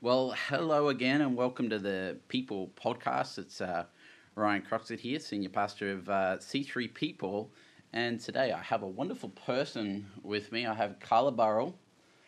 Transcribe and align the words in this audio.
Well, 0.00 0.32
hello 0.48 0.90
again, 0.90 1.22
and 1.22 1.34
welcome 1.34 1.68
to 1.70 1.78
the 1.80 2.18
People 2.28 2.70
Podcast. 2.80 3.36
It's 3.36 3.60
uh, 3.60 3.86
Ryan 4.36 4.62
Croxford 4.62 5.00
here, 5.00 5.18
senior 5.18 5.48
pastor 5.48 5.90
of 5.90 6.08
uh, 6.08 6.36
C3 6.38 6.94
People, 6.94 7.50
and 7.92 8.20
today 8.20 8.52
I 8.52 8.62
have 8.62 8.84
a 8.84 8.86
wonderful 8.86 9.30
person 9.30 10.06
with 10.22 10.52
me. 10.52 10.66
I 10.66 10.74
have 10.74 11.00
Carla 11.00 11.32
Burrell. 11.32 11.74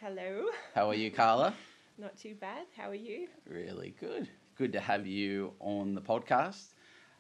Hello. 0.01 0.47
How 0.75 0.89
are 0.89 0.97
you, 0.97 1.13
Carla? 1.13 1.55
Not 1.99 2.19
too 2.19 2.35
bad. 2.35 2.67
How 2.77 2.91
are 2.91 2.95
you? 2.97 3.29
Really 3.49 3.95
good. 4.01 4.29
Good 4.59 4.73
to 4.73 4.81
have 4.81 5.07
you 5.07 5.53
on 5.61 5.95
the 5.95 6.01
podcast. 6.01 6.75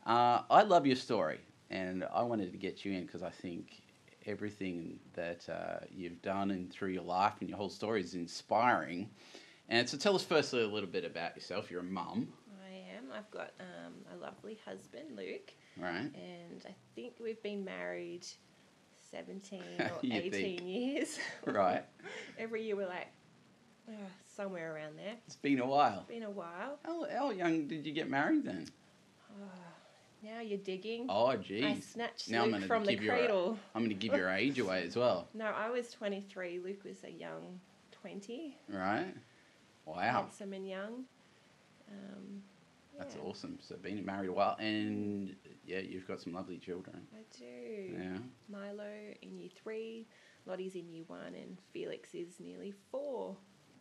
Uh, 0.04 0.42
I 0.50 0.62
love 0.62 0.84
your 0.84 0.96
story, 0.96 1.38
and 1.70 2.04
I 2.12 2.24
wanted 2.24 2.50
to 2.50 2.58
get 2.58 2.84
you 2.84 2.90
in 2.90 3.06
because 3.06 3.22
I 3.22 3.30
think 3.30 3.82
everything 4.26 4.98
that 5.14 5.48
uh, 5.48 5.84
you've 5.94 6.20
done 6.22 6.50
and 6.50 6.68
through 6.72 6.90
your 6.90 7.04
life 7.04 7.34
and 7.38 7.48
your 7.48 7.56
whole 7.56 7.70
story 7.70 8.00
is 8.00 8.14
inspiring. 8.14 9.10
And 9.70 9.88
so, 9.88 9.96
tell 9.96 10.14
us 10.16 10.24
firstly 10.24 10.62
a 10.62 10.66
little 10.66 10.88
bit 10.88 11.04
about 11.04 11.36
yourself. 11.36 11.70
You're 11.70 11.80
a 11.80 11.84
mum, 11.84 12.32
I 12.66 12.96
am. 12.96 13.04
I've 13.16 13.30
got 13.30 13.52
um, 13.60 13.94
a 14.12 14.16
lovely 14.20 14.58
husband, 14.66 15.16
Luke, 15.16 15.52
right? 15.78 16.10
and 16.12 16.62
I 16.66 16.74
think 16.96 17.14
we've 17.22 17.40
been 17.42 17.64
married 17.64 18.26
17 19.12 19.62
or 19.80 19.90
18 20.02 20.30
think. 20.32 20.60
years. 20.64 21.18
Right. 21.46 21.84
Every 22.38 22.64
year 22.64 22.74
we're 22.76 22.88
like, 22.88 23.08
oh, 23.88 23.92
somewhere 24.36 24.74
around 24.74 24.98
there. 24.98 25.14
It's 25.26 25.36
been 25.36 25.60
a 25.60 25.66
while. 25.66 26.04
Been 26.08 26.24
a 26.24 26.30
while. 26.30 26.78
How, 26.84 27.06
how 27.10 27.30
young 27.30 27.66
did 27.68 27.86
you 27.86 27.92
get 27.92 28.10
married 28.10 28.44
then? 28.44 28.66
Oh, 29.40 29.44
now 30.22 30.40
you're 30.40 30.58
digging. 30.58 31.06
Oh, 31.08 31.26
I 31.26 31.36
geez. 31.36 31.86
snatched 31.92 32.28
Now 32.28 32.40
I'm 32.42 32.46
Luke 32.46 32.54
gonna 32.54 32.66
from 32.66 32.84
the 32.84 32.92
give 32.92 33.02
you 33.04 33.12
a- 33.12 33.16
cradle. 33.16 33.58
I'm 33.74 33.82
going 33.82 33.90
to 33.90 33.94
give 34.08 34.16
your 34.16 34.30
age 34.30 34.58
away 34.58 34.84
as 34.84 34.96
well, 34.96 35.28
No, 35.34 35.46
I 35.46 35.70
was 35.70 35.90
23. 35.92 36.58
Luke 36.58 36.82
was 36.84 37.04
a 37.04 37.10
young 37.10 37.60
20. 38.02 38.56
right? 38.68 39.14
Wow. 39.86 39.96
Handsome 40.22 40.52
and 40.52 40.68
young. 40.68 41.04
Um, 41.90 42.42
That's 42.98 43.16
awesome. 43.24 43.58
So, 43.60 43.76
been 43.76 44.04
married 44.04 44.28
a 44.28 44.32
while, 44.32 44.56
and 44.60 45.34
yeah, 45.66 45.78
you've 45.80 46.06
got 46.06 46.20
some 46.20 46.32
lovely 46.34 46.58
children. 46.58 47.00
I 47.14 47.22
do. 47.36 47.94
Yeah. 47.98 48.18
Milo 48.48 48.84
in 49.22 49.38
year 49.38 49.48
three, 49.62 50.06
Lottie's 50.46 50.74
in 50.74 50.88
year 50.92 51.04
one, 51.06 51.34
and 51.34 51.56
Felix 51.72 52.14
is 52.14 52.38
nearly 52.40 52.72
four. 52.90 53.36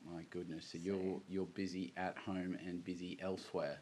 My 0.09 0.23
goodness. 0.29 0.65
So 0.65 0.77
So- 0.77 0.83
you're 0.83 1.21
you're 1.29 1.45
busy 1.47 1.93
at 1.97 2.17
home 2.17 2.57
and 2.65 2.83
busy 2.83 3.17
elsewhere 3.21 3.79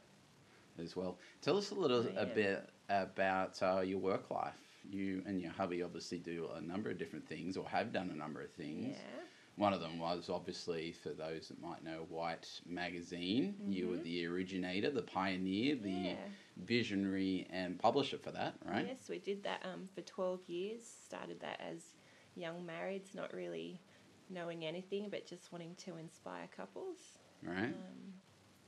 as 0.79 0.95
well. 0.95 1.17
Tell 1.41 1.57
us 1.57 1.71
a 1.71 1.75
little 1.75 2.05
a 2.17 2.25
bit 2.25 2.69
about 2.89 3.61
uh, 3.61 3.81
your 3.81 3.99
work 3.99 4.29
life. 4.31 4.53
You 4.89 5.21
and 5.25 5.41
your 5.41 5.51
hubby 5.51 5.83
obviously 5.83 6.17
do 6.17 6.49
a 6.55 6.61
number 6.61 6.89
of 6.89 6.97
different 6.97 7.27
things, 7.27 7.57
or 7.57 7.67
have 7.69 7.91
done 7.93 8.09
a 8.09 8.15
number 8.15 8.41
of 8.41 8.51
things. 8.51 8.95
Yeah. 8.97 9.21
One 9.57 9.73
of 9.73 9.81
them 9.81 9.97
was 9.99 10.29
obviously, 10.29 10.91
for 10.91 11.09
those 11.09 11.47
that 11.49 11.59
might 11.61 11.83
know, 11.83 12.05
White 12.09 12.61
Magazine. 12.65 13.55
You 13.67 13.89
were 13.89 13.97
Mhm. 13.97 14.03
the 14.03 14.25
originator, 14.27 14.91
the 14.91 15.01
pioneer, 15.01 15.75
the 15.75 15.89
yeah. 15.89 16.15
visionary, 16.57 17.47
and 17.49 17.79
publisher 17.79 18.19
for 18.19 18.31
that, 18.31 18.55
right? 18.63 18.85
Yes, 18.87 19.09
we 19.09 19.17
did 19.17 19.43
that 19.43 19.65
um, 19.65 19.87
for 19.87 20.01
12 20.03 20.47
years. 20.47 20.85
Started 20.85 21.39
that 21.41 21.59
as 21.59 21.95
young 22.35 22.65
marrieds, 22.65 23.15
not 23.15 23.33
really 23.33 23.81
knowing 24.29 24.63
anything, 24.63 25.09
but 25.09 25.25
just 25.25 25.51
wanting 25.51 25.73
to 25.75 25.97
inspire 25.97 26.47
couples. 26.55 27.17
Right? 27.41 27.73
Um, 27.73 28.13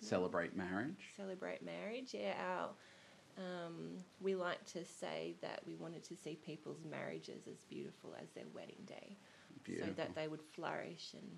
Celebrate 0.02 0.56
marriage. 0.56 1.14
celebrate 1.16 1.62
marriage. 1.62 2.14
Yeah, 2.16 2.34
our 2.40 2.70
um, 3.38 3.98
we 4.20 4.36
like 4.36 4.66
to 4.74 4.84
say 4.86 5.36
that 5.42 5.62
we 5.68 5.76
wanted 5.76 6.04
to 6.06 6.16
see 6.16 6.36
people's 6.36 6.84
marriages 6.84 7.48
as 7.48 7.64
beautiful 7.70 8.16
as 8.22 8.32
their 8.32 8.48
wedding 8.54 8.84
day, 8.86 9.18
Beautiful. 9.70 9.94
so 9.96 10.02
that 10.02 10.16
they 10.16 10.28
would 10.28 10.42
flourish 10.56 11.14
and 11.14 11.30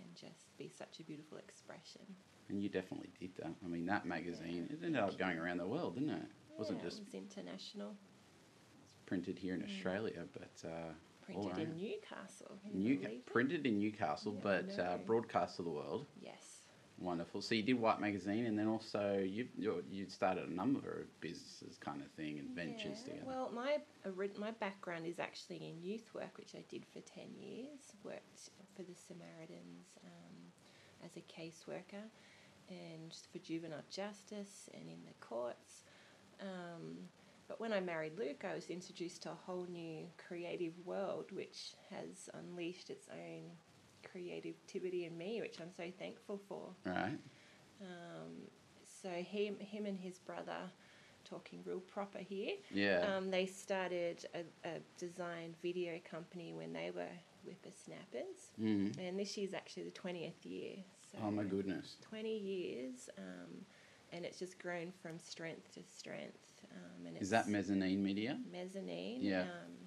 and 0.00 0.14
just 0.16 0.56
be 0.58 0.68
such 0.68 1.00
a 1.00 1.04
beautiful 1.04 1.38
expression. 1.38 2.02
And 2.48 2.60
you 2.62 2.68
definitely 2.68 3.10
did 3.20 3.30
that. 3.36 3.52
I 3.64 3.68
mean, 3.68 3.86
that 3.86 4.04
magazine, 4.06 4.68
it 4.70 4.84
ended 4.84 5.00
up 5.00 5.16
going 5.18 5.38
around 5.38 5.58
the 5.58 5.66
world, 5.66 5.94
didn't 5.94 6.10
it? 6.10 6.22
It 6.50 6.58
wasn't 6.58 6.82
just 6.82 6.98
it 7.00 7.04
was 7.04 7.14
international, 7.14 7.94
It's 8.84 8.94
printed 9.06 9.38
here 9.38 9.54
in 9.54 9.60
Mm. 9.62 9.68
Australia, 9.70 10.24
but 10.32 10.68
uh, 10.68 10.92
printed 11.22 11.58
in. 11.58 11.76
Newcastle. 11.76 12.58
Can 12.66 12.80
you 12.80 12.94
New, 12.94 12.98
believe 13.00 13.26
printed 13.26 13.66
in 13.66 13.78
Newcastle, 13.78 14.32
Yeah, 14.34 14.40
but 14.42 14.78
uh, 14.78 14.96
broadcast 15.06 15.56
to 15.56 15.62
the 15.62 15.70
world. 15.70 16.06
Yes. 16.20 16.51
Wonderful. 17.02 17.42
So 17.42 17.54
you 17.54 17.62
did 17.62 17.80
White 17.80 18.00
Magazine, 18.00 18.46
and 18.46 18.56
then 18.56 18.68
also 18.68 19.18
you 19.18 19.48
you 19.58 19.82
you 19.90 20.06
started 20.08 20.48
a 20.48 20.52
number 20.52 21.00
of 21.00 21.20
businesses, 21.20 21.76
kind 21.78 22.00
of 22.00 22.08
thing, 22.12 22.38
and 22.38 22.50
ventures 22.50 23.02
Yeah, 23.06 23.14
together. 23.14 23.26
Well, 23.26 23.50
my 23.52 23.78
my 24.38 24.50
background 24.52 25.06
is 25.06 25.18
actually 25.18 25.56
in 25.56 25.82
youth 25.82 26.14
work, 26.14 26.38
which 26.38 26.54
I 26.54 26.64
did 26.68 26.84
for 26.86 27.00
ten 27.00 27.34
years. 27.36 27.80
Worked 28.04 28.50
for 28.76 28.82
the 28.82 28.94
Samaritans 28.94 29.98
um, 30.04 30.36
as 31.04 31.16
a 31.16 31.20
caseworker, 31.20 32.06
and 32.68 33.12
for 33.32 33.38
juvenile 33.38 33.82
justice 33.90 34.68
and 34.72 34.88
in 34.88 35.02
the 35.04 35.14
courts. 35.26 35.82
Um, 36.40 37.08
but 37.48 37.60
when 37.60 37.72
I 37.72 37.80
married 37.80 38.18
Luke, 38.18 38.44
I 38.48 38.54
was 38.54 38.70
introduced 38.70 39.24
to 39.24 39.30
a 39.30 39.38
whole 39.46 39.66
new 39.68 40.06
creative 40.16 40.72
world, 40.84 41.32
which 41.32 41.74
has 41.90 42.30
unleashed 42.32 42.90
its 42.90 43.08
own 43.10 43.50
creativity 44.10 45.06
in 45.06 45.16
me, 45.16 45.40
which 45.40 45.58
I'm 45.60 45.72
so 45.76 45.84
thankful 45.98 46.40
for. 46.48 46.70
right. 46.84 47.18
Um, 47.80 48.48
so 49.02 49.08
him, 49.08 49.56
him 49.58 49.86
and 49.86 49.98
his 49.98 50.18
brother, 50.18 50.58
talking 51.24 51.60
real 51.64 51.80
proper 51.80 52.18
here. 52.18 52.52
Yeah. 52.72 53.16
Um, 53.16 53.30
they 53.30 53.46
started 53.46 54.24
a, 54.34 54.68
a 54.68 54.78
design 54.98 55.54
video 55.62 55.98
company 56.08 56.52
when 56.52 56.72
they 56.72 56.90
were 56.94 57.08
whippersnappers, 57.44 58.54
mm. 58.60 58.96
and 58.98 59.18
this 59.18 59.36
year's 59.36 59.54
actually 59.54 59.84
the 59.84 59.90
twentieth 59.90 60.44
year. 60.46 60.76
So 61.10 61.18
Oh 61.24 61.30
my 61.30 61.42
goodness. 61.44 61.96
Twenty 62.00 62.38
years, 62.38 63.10
um, 63.18 63.64
and 64.12 64.24
it's 64.24 64.38
just 64.38 64.58
grown 64.58 64.92
from 65.02 65.18
strength 65.18 65.74
to 65.74 65.80
strength. 65.82 66.38
Um, 66.72 67.06
and 67.06 67.20
Is 67.20 67.30
that 67.30 67.48
mezzanine 67.48 68.02
media? 68.02 68.38
mezzanine? 68.50 69.18
Yeah. 69.20 69.42
Um, 69.42 69.81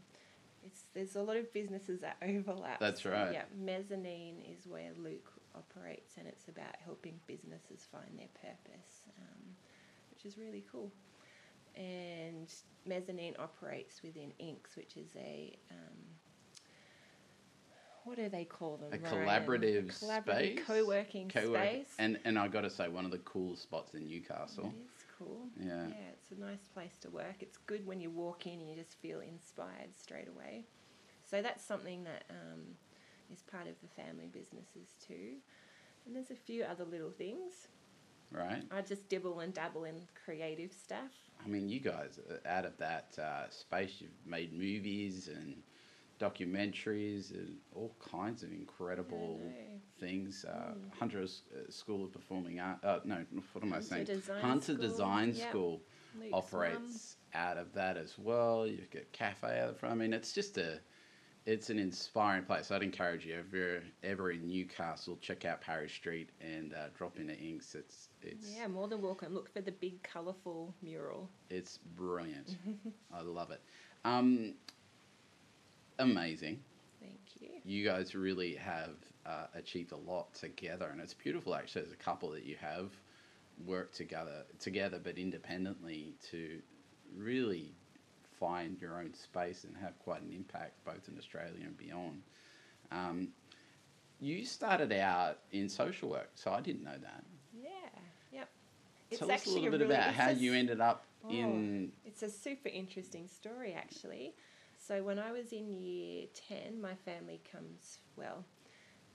it's 0.75 0.85
there's 0.93 1.15
a 1.15 1.21
lot 1.25 1.37
of 1.37 1.51
businesses 1.53 2.01
that 2.01 2.17
overlap. 2.21 2.79
That's 2.79 3.03
So, 3.03 3.11
right. 3.11 3.31
Yeah, 3.33 3.43
mezzanine 3.57 4.41
is 4.41 4.67
where 4.67 4.91
Luke 4.97 5.31
operates, 5.55 6.17
and 6.17 6.27
it's 6.27 6.47
about 6.47 6.75
helping 6.83 7.19
businesses 7.27 7.87
find 7.91 8.17
their 8.17 8.27
purpose, 8.41 9.03
um, 9.19 9.55
which 10.11 10.25
is 10.25 10.37
really 10.37 10.63
cool. 10.71 10.91
And 11.75 12.51
mezzanine 12.85 13.35
operates 13.39 14.01
within 14.03 14.31
Inks, 14.39 14.75
which 14.77 14.95
is 14.97 15.09
a 15.17 15.57
um, 15.71 15.97
what 18.03 18.17
do 18.17 18.29
they 18.29 18.45
call 18.45 18.77
them? 18.77 18.93
A 18.93 18.97
collaborative 18.97 19.87
collaborative 19.99 20.23
space? 20.53 20.59
co-working 20.67 21.29
Co-work- 21.29 21.61
space. 21.61 21.93
And 21.99 22.19
and 22.25 22.37
I 22.37 22.47
got 22.47 22.61
to 22.61 22.69
say, 22.69 22.87
one 22.87 23.05
of 23.05 23.11
the 23.11 23.17
coolest 23.19 23.63
spots 23.63 23.93
in 23.93 24.07
Newcastle. 24.07 24.65
It 24.75 24.81
is 24.85 25.05
cool. 25.17 25.47
Yeah. 25.59 25.87
Yeah, 25.87 25.93
it's 26.25 26.37
a 26.37 26.41
nice 26.43 26.67
place 26.73 26.97
to 27.01 27.09
work. 27.09 27.35
It's 27.41 27.57
good 27.57 27.85
when 27.85 27.99
you 27.99 28.09
walk 28.09 28.47
in 28.47 28.53
and 28.53 28.69
you 28.69 28.75
just 28.75 28.95
feel 28.99 29.19
inspired 29.19 29.95
straight 29.95 30.27
away. 30.27 30.65
So 31.29 31.41
that's 31.41 31.63
something 31.63 32.03
that 32.03 32.23
um, 32.29 32.61
is 33.31 33.41
part 33.41 33.67
of 33.67 33.75
the 33.81 33.87
family 33.87 34.27
businesses 34.31 34.95
too. 35.05 35.37
And 36.05 36.15
there's 36.15 36.31
a 36.31 36.35
few 36.35 36.63
other 36.63 36.83
little 36.85 37.11
things. 37.11 37.67
Right. 38.31 38.63
I 38.71 38.81
just 38.81 39.07
dibble 39.07 39.39
and 39.39 39.53
dabble 39.53 39.83
in 39.83 39.95
creative 40.25 40.73
stuff. 40.73 41.11
I 41.43 41.47
mean, 41.47 41.69
you 41.69 41.79
guys, 41.79 42.19
uh, 42.29 42.47
out 42.47 42.65
of 42.65 42.77
that 42.77 43.15
uh, 43.21 43.49
space, 43.49 43.95
you've 43.99 44.09
made 44.25 44.51
movies 44.51 45.29
and 45.33 45.57
documentaries 46.19 47.31
and 47.31 47.57
all 47.75 47.95
kinds 47.99 48.41
of 48.41 48.51
incredible 48.51 49.41
things. 49.99 50.45
Uh, 50.47 50.73
Mm. 50.75 50.99
Hunter's 50.99 51.43
uh, 51.53 51.69
School 51.71 52.03
of 52.05 52.11
Performing 52.11 52.59
Art. 52.59 52.83
Uh, 52.83 52.99
no, 53.05 53.23
what 53.53 53.63
am 53.63 53.73
I 53.73 53.75
Hunter 53.75 53.87
saying? 53.87 54.05
Design 54.05 54.41
Hunter 54.41 54.73
School, 54.73 54.77
Design 54.77 55.33
yep. 55.35 55.49
School 55.49 55.81
Operates 56.33 57.15
out 57.33 57.57
of 57.57 57.73
that 57.73 57.97
as 57.97 58.17
well. 58.17 58.65
You've 58.67 58.89
got 58.91 59.03
cafe 59.11 59.59
out 59.59 59.69
of 59.69 59.77
front. 59.79 59.93
I 59.93 59.97
mean, 59.97 60.13
it's 60.13 60.31
just 60.33 60.57
a, 60.57 60.79
it's 61.45 61.69
an 61.69 61.77
inspiring 61.79 62.43
place. 62.43 62.71
I'd 62.71 62.81
encourage 62.83 63.25
you 63.25 63.35
if 63.39 63.53
you're 63.53 63.81
ever 64.03 64.31
in 64.31 64.47
Newcastle, 64.47 65.17
check 65.21 65.45
out 65.45 65.61
Parry 65.61 65.89
Street 65.89 66.29
and 66.41 66.73
uh, 66.73 66.87
drop 66.97 67.17
into 67.17 67.35
Inks. 67.37 67.75
It's 67.75 68.09
it's 68.21 68.55
Yeah, 68.57 68.67
more 68.67 68.87
than 68.87 69.01
welcome. 69.01 69.33
Look 69.33 69.51
for 69.53 69.61
the 69.61 69.71
big, 69.73 70.01
colourful 70.03 70.73
mural. 70.81 71.29
it's 71.49 71.77
brilliant. 71.95 72.57
I 73.13 73.21
love 73.21 73.51
it. 73.51 73.61
Um, 74.05 74.53
amazing. 75.99 76.59
Thank 76.99 77.19
you. 77.39 77.49
You 77.63 77.85
guys 77.85 78.15
really 78.15 78.55
have 78.55 78.95
uh, 79.25 79.47
achieved 79.55 79.91
a 79.91 79.97
lot 79.97 80.33
together, 80.33 80.89
and 80.91 80.99
it's 81.01 81.13
beautiful 81.13 81.55
actually 81.55 81.83
as 81.85 81.91
a 81.91 81.95
couple 81.97 82.29
that 82.31 82.43
you 82.45 82.55
have 82.59 82.91
worked 83.65 83.95
together, 83.95 84.45
together 84.59 84.99
but 85.03 85.17
independently 85.17 86.15
to 86.31 86.61
really 87.15 87.73
find 88.39 88.79
your 88.81 88.99
own 88.99 89.13
space 89.13 89.63
and 89.63 89.75
have 89.77 89.97
quite 89.99 90.21
an 90.21 90.31
impact 90.33 90.73
both 90.83 91.07
in 91.07 91.17
Australia 91.17 91.63
and 91.63 91.77
beyond. 91.77 92.21
Um, 92.91 93.29
you 94.19 94.45
started 94.45 94.91
out 94.91 95.39
in 95.51 95.69
social 95.69 96.09
work, 96.09 96.31
so 96.35 96.51
I 96.51 96.61
didn't 96.61 96.83
know 96.83 96.97
that. 97.01 97.23
Yeah, 97.53 97.69
yep. 98.31 98.49
Tell 99.11 99.31
us 99.31 99.45
a 99.45 99.49
little 99.49 99.71
bit 99.71 99.81
really- 99.81 99.85
about 99.93 100.13
how 100.13 100.29
a 100.29 100.33
you 100.33 100.53
ended 100.53 100.81
up 100.81 101.05
Oh. 101.23 101.29
in. 101.29 101.91
It's 102.05 102.23
a 102.23 102.29
super 102.29 102.69
interesting 102.69 103.27
story, 103.27 103.73
actually. 103.73 104.35
So, 104.77 105.01
when 105.03 105.17
I 105.17 105.31
was 105.31 105.51
in 105.51 105.71
year 105.71 106.27
10, 106.33 106.79
my 106.79 106.93
family 106.95 107.41
comes, 107.51 107.99
well, 108.15 108.45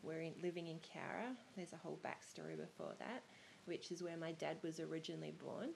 we're 0.03 0.21
in, 0.23 0.35
living 0.43 0.67
in 0.67 0.81
Cowra. 0.81 1.37
There's 1.57 1.73
a 1.73 1.77
whole 1.77 1.99
backstory 2.03 2.57
before 2.57 2.95
that, 2.99 3.23
which 3.67 3.91
is 3.91 4.03
where 4.03 4.17
my 4.17 4.33
dad 4.33 4.59
was 4.63 4.81
originally 4.81 5.33
born. 5.33 5.71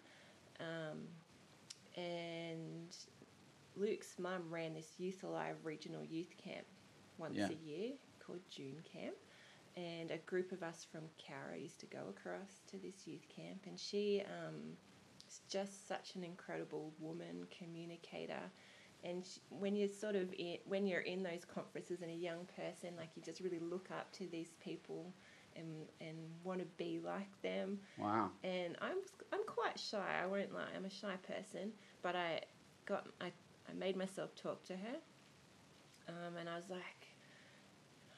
Um, 0.61 1.09
and 1.97 2.95
Luke's 3.77 4.19
mum 4.19 4.43
ran 4.51 4.75
this 4.75 4.99
Youth 4.99 5.23
Alive 5.25 5.57
regional 5.65 6.05
youth 6.05 6.35
camp 6.37 6.67
once 7.19 7.37
Yeah. 7.37 7.51
a 7.51 7.55
year 7.55 7.93
called 8.19 8.41
June 8.51 8.83
Camp. 8.85 9.17
And 9.77 10.11
a 10.13 10.19
group 10.19 10.53
of 10.53 10.63
us 10.63 10.85
from 10.85 11.03
Cowra 11.19 11.61
used 11.61 11.81
to 11.81 11.87
go 11.87 12.07
across 12.09 12.63
to 12.69 12.79
this 12.79 13.07
youth 13.07 13.27
camp. 13.29 13.67
And 13.67 13.79
she 13.79 14.23
um, 14.23 14.77
is 15.29 15.41
just 15.49 15.89
such 15.89 16.15
an 16.15 16.23
incredible 16.23 16.93
woman, 17.01 17.47
communicator. 17.51 18.53
And 19.03 19.27
when 19.51 19.75
you're 19.77 19.89
sort 19.89 20.15
of 20.15 20.33
in, 20.33 20.59
when 20.65 20.87
you're 20.87 21.01
in 21.01 21.23
those 21.23 21.45
conferences 21.45 22.03
and 22.03 22.11
a 22.11 22.15
young 22.15 22.47
person, 22.57 22.91
like 22.97 23.11
you 23.17 23.23
just 23.23 23.41
really 23.41 23.59
look 23.59 23.89
up 23.91 24.13
to 24.13 24.27
these 24.29 24.53
people 24.65 25.13
and 25.57 25.87
and 26.01 26.17
want 26.43 26.61
to 26.61 26.67
be 26.77 27.01
like 27.05 27.31
them 27.43 27.79
Wow. 27.99 28.31
and 28.43 28.77
I'm 28.81 28.99
I'm 29.33 29.45
quite 29.47 29.79
shy. 29.79 30.21
I 30.23 30.27
won't 30.27 30.53
lie. 30.55 30.69
I'm 30.77 30.85
a 30.85 30.91
shy 30.91 31.15
person, 31.27 31.73
but 32.03 32.15
I 32.17 32.41
got 32.87 33.07
I, 33.21 33.33
I 33.69 33.73
made 33.75 33.97
myself 33.97 34.35
talk 34.35 34.65
to 34.65 34.75
her, 34.77 34.97
um, 36.09 36.37
and 36.39 36.49
I 36.49 36.57
was 36.57 36.69
like, 36.69 37.07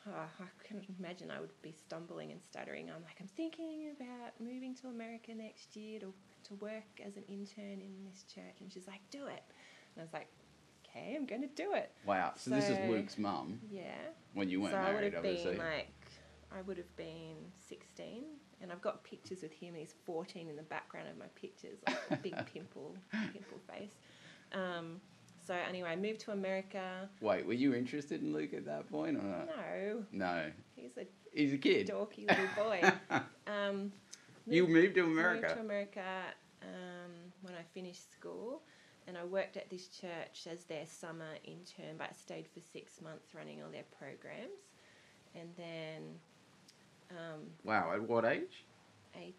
oh, 0.09 0.11
I 0.41 0.67
can 0.67 0.83
imagine 0.99 1.31
I 1.31 1.41
would 1.41 1.51
be 1.63 1.73
stumbling 1.73 2.33
and 2.33 2.43
stuttering. 2.43 2.89
I'm 2.91 3.03
like, 3.03 3.17
I'm 3.21 3.29
thinking 3.29 3.93
about 3.99 4.33
moving 4.41 4.75
to 4.77 4.89
America 4.89 5.33
next 5.35 5.77
year 5.77 6.01
to 6.01 6.13
to 6.45 6.55
work 6.57 6.85
as 7.05 7.17
an 7.17 7.25
intern 7.29 7.81
in 7.81 8.05
this 8.09 8.25
church, 8.33 8.61
and 8.61 8.73
she's 8.73 8.87
like, 8.87 9.01
do 9.11 9.27
it, 9.27 9.43
and 9.95 9.99
I 9.99 10.03
was 10.03 10.13
like, 10.13 10.29
okay, 10.89 11.15
I'm 11.17 11.27
going 11.27 11.43
to 11.43 11.49
do 11.49 11.73
it. 11.75 11.91
Wow. 12.05 12.33
So, 12.37 12.51
this 12.51 12.69
is 12.69 12.79
Luke's 12.89 13.19
mum 13.19 13.61
Yeah. 13.69 13.91
when 14.35 14.49
you 14.49 14.61
weren't 14.61 14.75
so 14.75 14.79
I 14.79 14.87
would 14.87 14.95
married, 14.95 15.15
have 15.15 15.25
obviously. 15.25 15.51
been 15.57 15.59
like, 15.59 15.89
I 16.53 16.63
would 16.63 16.77
have 16.79 16.97
been 16.97 17.37
16, 17.69 18.25
and 18.61 18.73
I've 18.73 18.81
got 18.81 19.03
pictures 19.05 19.43
with 19.43 19.53
him. 19.53 19.75
He's 19.75 19.95
14 20.05 20.49
in 20.49 20.57
the 20.57 20.63
background 20.63 21.09
of 21.09 21.19
my 21.19 21.27
pictures, 21.35 21.79
like 21.87 21.99
a 22.11 22.17
big 22.17 22.35
pimple, 22.53 22.97
pimple 23.13 23.59
face. 23.71 23.95
Um, 24.53 25.01
so 25.47 25.55
anyway, 25.69 25.91
I 25.91 25.97
moved 25.97 26.21
to 26.21 26.33
America. 26.33 27.09
Wait, 27.21 27.47
were 27.47 27.53
you 27.53 27.75
interested 27.75 28.23
in 28.23 28.33
Luke 28.33 28.55
at 28.55 28.65
that 28.67 28.89
point 28.91 29.17
or 29.19 29.23
not? 29.23 29.49
No, 29.49 30.05
No. 30.13 30.51
he's 30.75 30.97
a 30.97 31.07
He's 31.33 31.53
a 31.53 31.59
kid. 31.59 31.89
dorky 31.89 32.29
little 32.29 32.47
boy. 32.57 32.81
Um, 33.47 33.93
You 34.47 34.67
moved 34.67 34.95
to 34.95 35.05
America. 35.05 35.43
Moved 35.43 35.55
to 35.55 35.61
America 35.61 36.05
um, 36.63 37.13
when 37.43 37.55
I 37.55 37.63
finished 37.75 38.11
school, 38.13 38.63
and 39.07 39.17
I 39.19 39.25
worked 39.25 39.57
at 39.57 39.69
this 39.71 39.87
church 39.89 40.47
as 40.51 40.65
their 40.65 40.87
summer 40.87 41.35
intern, 41.45 41.97
but 41.99 42.09
I 42.11 42.13
stayed 42.13 42.47
for 42.49 42.61
six 42.61 43.01
months 43.03 43.35
running 43.35 43.63
all 43.63 43.71
their 43.71 43.85
programs. 43.99 44.63
And 45.35 45.51
then 45.57 46.03
um, 47.11 47.41
Wow. 47.65 47.93
At 47.95 48.03
what 48.03 48.25
age? 48.25 48.65
18, 49.15 49.33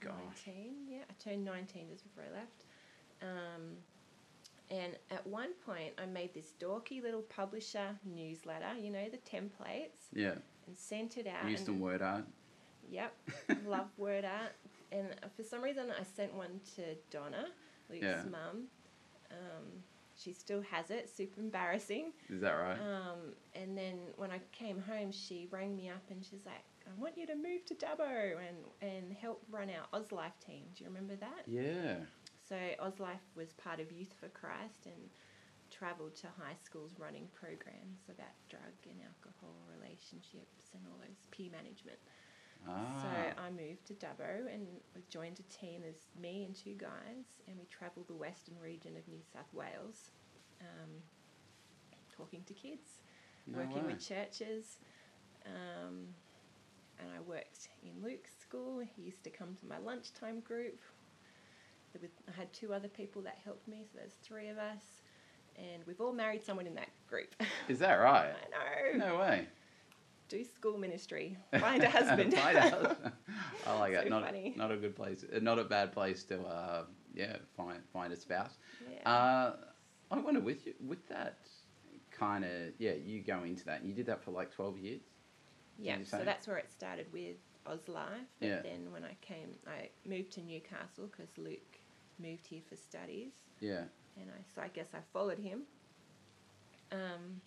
Gosh. 0.00 0.12
19, 0.46 0.74
yeah, 0.88 0.98
I 1.10 1.12
turned 1.22 1.44
19 1.44 1.88
just 1.90 2.04
before 2.04 2.24
I 2.30 2.34
left. 2.38 2.64
Um, 3.20 3.76
and 4.70 4.96
at 5.10 5.26
one 5.26 5.50
point, 5.66 5.92
I 6.00 6.06
made 6.06 6.32
this 6.34 6.52
dorky 6.60 7.02
little 7.02 7.22
publisher 7.22 7.98
newsletter, 8.04 8.74
you 8.80 8.90
know, 8.90 9.06
the 9.10 9.18
templates, 9.18 10.08
Yeah. 10.12 10.34
and 10.66 10.76
sent 10.76 11.16
it 11.18 11.26
out. 11.26 11.48
Used 11.50 11.66
some 11.66 11.80
word 11.80 12.00
art. 12.02 12.24
Yep, 12.90 13.14
love 13.66 13.88
word 13.96 14.24
art. 14.24 14.52
And 14.92 15.08
for 15.36 15.42
some 15.42 15.62
reason, 15.62 15.86
I 15.98 16.04
sent 16.04 16.32
one 16.34 16.60
to 16.76 16.94
Donna, 17.10 17.46
Luke's 17.90 18.02
Yeah. 18.02 18.22
mum. 18.30 18.64
Um, 19.30 19.82
she 20.14 20.32
still 20.32 20.62
has 20.70 20.90
it. 20.90 21.08
Super 21.08 21.40
embarrassing. 21.40 22.12
Is 22.28 22.40
that 22.42 22.52
right? 22.52 22.78
Um, 22.78 23.34
and 23.54 23.76
then 23.76 23.98
when 24.16 24.30
I 24.30 24.40
came 24.52 24.78
home, 24.80 25.10
she 25.10 25.48
rang 25.50 25.74
me 25.74 25.88
up 25.88 26.02
and 26.10 26.24
she's 26.24 26.44
like, 26.46 26.62
"I 26.86 27.00
want 27.00 27.16
you 27.16 27.26
to 27.26 27.34
move 27.34 27.64
to 27.66 27.74
Dubbo 27.74 28.36
and 28.48 28.58
and 28.80 29.12
help 29.12 29.42
run 29.50 29.68
our 29.70 30.00
Ozlife 30.00 30.38
team. 30.44 30.64
Do 30.74 30.84
you 30.84 30.90
remember 30.90 31.16
that?" 31.16 31.42
yeah. 31.46 31.96
So 32.48 32.56
Ozlife 32.80 33.24
was 33.36 33.52
part 33.54 33.80
of 33.80 33.90
Youth 33.92 34.12
for 34.20 34.28
Christ 34.28 34.86
and 34.86 35.10
travelled 35.70 36.14
to 36.16 36.26
high 36.26 36.56
schools 36.62 36.92
running 36.98 37.28
programs 37.32 38.00
about 38.10 38.34
drug 38.50 38.74
and 38.84 39.00
alcohol 39.00 39.54
relationships 39.80 40.70
and 40.74 40.82
all 40.86 40.98
those 40.98 41.26
peer 41.30 41.50
management. 41.50 41.98
Ah. 42.68 43.00
So 43.02 43.42
I 43.42 43.50
moved 43.50 43.86
to 43.86 43.94
Dubbo 43.94 44.52
and 44.52 44.66
joined 45.08 45.40
a 45.40 45.42
team 45.44 45.82
as 45.88 45.96
me 46.20 46.44
and 46.44 46.54
two 46.54 46.74
guys, 46.74 47.24
and 47.48 47.58
we 47.58 47.64
travelled 47.66 48.06
the 48.08 48.14
western 48.14 48.54
region 48.62 48.96
of 48.96 49.08
New 49.08 49.22
South 49.32 49.52
Wales, 49.54 50.10
um, 50.60 50.90
talking 52.14 52.42
to 52.44 52.54
kids, 52.54 53.00
No 53.46 53.58
working 53.58 53.86
way. 53.86 53.94
with 53.94 54.06
churches. 54.06 54.78
Um, 55.46 56.14
and 56.98 57.08
I 57.16 57.20
worked 57.20 57.68
in 57.82 58.02
Luke's 58.02 58.30
school. 58.40 58.80
He 58.80 59.02
used 59.02 59.22
to 59.24 59.30
come 59.30 59.54
to 59.60 59.66
my 59.66 59.78
lunchtime 59.78 60.40
group. 60.40 60.80
I 61.94 62.32
had 62.36 62.52
two 62.52 62.72
other 62.72 62.88
people 62.88 63.20
that 63.22 63.38
helped 63.44 63.68
me, 63.68 63.84
so 63.84 63.98
there's 63.98 64.14
three 64.22 64.48
of 64.48 64.58
us. 64.58 64.82
And 65.56 65.82
we've 65.86 66.00
all 66.00 66.12
married 66.12 66.42
someone 66.42 66.66
in 66.66 66.74
that 66.76 66.88
group. 67.08 67.34
Is 67.68 67.78
that 67.80 67.94
right? 67.96 68.32
I 68.94 68.96
know. 68.96 69.06
No 69.06 69.18
way. 69.18 69.46
Do 70.28 70.42
school 70.44 70.78
ministry. 70.78 71.36
Find 71.60 71.82
a 71.82 71.90
husband. 71.90 72.32
Find 72.34 72.56
a 72.56 72.62
husband. 72.62 73.12
I 73.66 73.78
like 73.78 73.92
it. 73.92 74.04
So 74.04 74.08
Not 74.08 74.24
funny. 74.24 74.54
not 74.56 74.72
a 74.72 74.76
good 74.76 74.96
place. 74.96 75.24
uh, 75.34 75.38
Not 75.40 75.58
a 75.58 75.64
bad 75.64 75.92
place 75.92 76.24
to 76.24 76.40
uh, 76.40 76.84
yeah 77.14 77.36
find 77.54 77.80
find 77.92 78.12
a 78.14 78.16
spouse. 78.16 78.56
Yeah. 78.90 79.10
Uh, 79.10 79.56
I 80.10 80.18
wonder 80.18 80.40
with 80.40 80.66
you 80.66 80.72
with 80.86 81.06
that 81.10 81.36
kind 82.10 82.44
of 82.46 82.50
yeah 82.78 82.92
you 82.92 83.20
go 83.20 83.42
into 83.42 83.64
that 83.66 83.80
and 83.80 83.88
you 83.90 83.94
did 83.94 84.06
that 84.06 84.24
for 84.24 84.30
like 84.30 84.50
twelve 84.50 84.78
years. 84.78 85.02
Yeah, 85.82 85.98
so 86.04 86.18
say? 86.18 86.24
that's 86.24 86.46
where 86.46 86.56
it 86.58 86.70
started 86.70 87.12
with 87.12 87.36
Ozlife. 87.66 88.26
But 88.40 88.48
Yeah. 88.48 88.62
then 88.62 88.90
when 88.92 89.04
I 89.04 89.14
came, 89.20 89.56
I 89.66 89.90
moved 90.04 90.32
to 90.32 90.40
Newcastle 90.42 91.06
because 91.08 91.36
Luke 91.38 91.78
moved 92.18 92.46
here 92.46 92.62
for 92.68 92.76
studies, 92.76 93.32
Yeah. 93.60 93.84
and 94.16 94.30
I 94.30 94.42
so 94.54 94.62
I 94.62 94.68
guess 94.68 94.94
I 94.94 95.00
followed 95.12 95.38
him. 95.38 95.62
Um, 96.90 97.40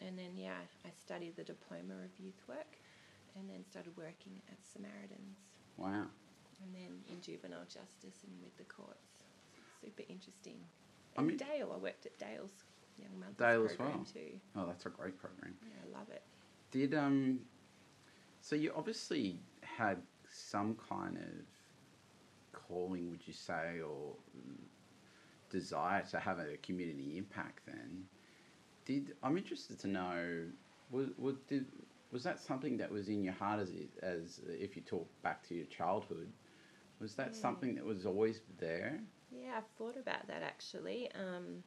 and 0.00 0.18
then 0.18 0.36
yeah, 0.36 0.58
I 0.84 0.90
studied 0.90 1.36
the 1.36 1.44
diploma 1.44 1.94
of 2.04 2.10
youth 2.18 2.42
work, 2.48 2.76
and 3.36 3.48
then 3.48 3.64
started 3.64 3.96
working 3.96 4.42
at 4.50 4.58
Samaritans, 4.64 5.38
Wow. 5.76 6.06
and 6.62 6.74
then 6.74 7.04
in 7.08 7.20
juvenile 7.20 7.64
justice 7.64 8.24
and 8.24 8.42
with 8.42 8.56
the 8.56 8.64
courts. 8.64 9.24
Super 9.80 10.02
interesting. 10.08 10.60
I 11.16 11.22
mean- 11.22 11.36
Dale, 11.36 11.72
I 11.72 11.76
worked 11.76 12.06
at 12.06 12.18
Dale's 12.18 12.64
young 12.98 13.18
mothers 13.18 13.36
Dale 13.36 13.64
as 13.66 13.78
well. 13.78 14.04
too. 14.04 14.40
Oh, 14.56 14.66
that's 14.66 14.86
a 14.86 14.90
great 14.90 15.16
program. 15.18 15.56
Yeah, 15.62 15.74
I 15.84 15.98
love 15.98 16.08
it. 16.10 16.22
Did 16.70 16.94
um, 16.94 17.46
so 18.40 18.56
you 18.56 18.72
obviously 18.76 19.40
had 19.62 20.02
some 20.30 20.76
kind 20.88 21.16
of 21.16 21.44
calling, 22.52 23.10
would 23.10 23.26
you 23.26 23.32
say, 23.32 23.80
or 23.80 24.14
desire 25.50 26.02
to 26.10 26.18
have 26.18 26.38
a 26.38 26.56
community 26.58 27.16
impact? 27.18 27.66
Then, 27.66 28.04
did 28.84 29.14
I'm 29.22 29.36
interested 29.36 29.78
to 29.80 29.88
know 29.88 30.46
was 30.90 31.08
was 31.18 31.36
did 31.48 31.66
was 32.12 32.24
that 32.24 32.40
something 32.40 32.76
that 32.78 32.90
was 32.90 33.08
in 33.08 33.22
your 33.24 33.34
heart 33.34 33.60
as 33.60 33.72
as 34.02 34.40
if 34.48 34.76
you 34.76 34.82
talk 34.82 35.08
back 35.22 35.42
to 35.48 35.54
your 35.54 35.66
childhood? 35.66 36.32
Was 37.00 37.14
that 37.16 37.34
Mm. 37.34 37.36
something 37.36 37.74
that 37.76 37.84
was 37.84 38.06
always 38.06 38.40
there? 38.58 39.00
Yeah, 39.30 39.54
I've 39.58 39.66
thought 39.78 39.96
about 39.96 40.26
that 40.28 40.42
actually. 40.42 41.10
Um, 41.14 41.62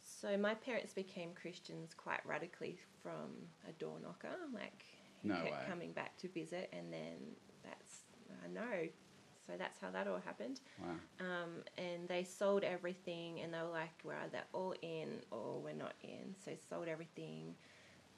so 0.00 0.36
my 0.36 0.54
parents 0.54 0.92
became 0.92 1.32
Christians 1.34 1.94
quite 1.94 2.24
radically 2.26 2.78
from 3.02 3.48
a 3.68 3.72
door 3.72 3.98
knocker. 4.00 4.36
Like 4.52 4.84
No 5.24 5.34
kept 5.36 5.52
way. 5.52 5.66
coming 5.66 5.92
back 5.92 6.16
to 6.18 6.28
visit, 6.28 6.70
and 6.72 6.92
then 6.92 7.36
that's 7.62 8.04
I 8.44 8.48
know. 8.48 8.88
So 9.46 9.54
that's 9.58 9.78
how 9.80 9.90
that 9.90 10.06
all 10.08 10.20
happened. 10.24 10.60
Wow. 10.80 10.94
Um, 11.20 11.62
and 11.78 12.08
they 12.08 12.24
sold 12.24 12.64
everything, 12.64 13.40
and 13.40 13.52
they 13.52 13.58
were 13.58 13.68
like, 13.68 13.92
"We're 14.04 14.14
either 14.24 14.42
all 14.52 14.74
in 14.82 15.20
or 15.30 15.60
we're 15.62 15.74
not 15.74 15.94
in." 16.02 16.34
So 16.44 16.52
sold 16.68 16.88
everything. 16.88 17.54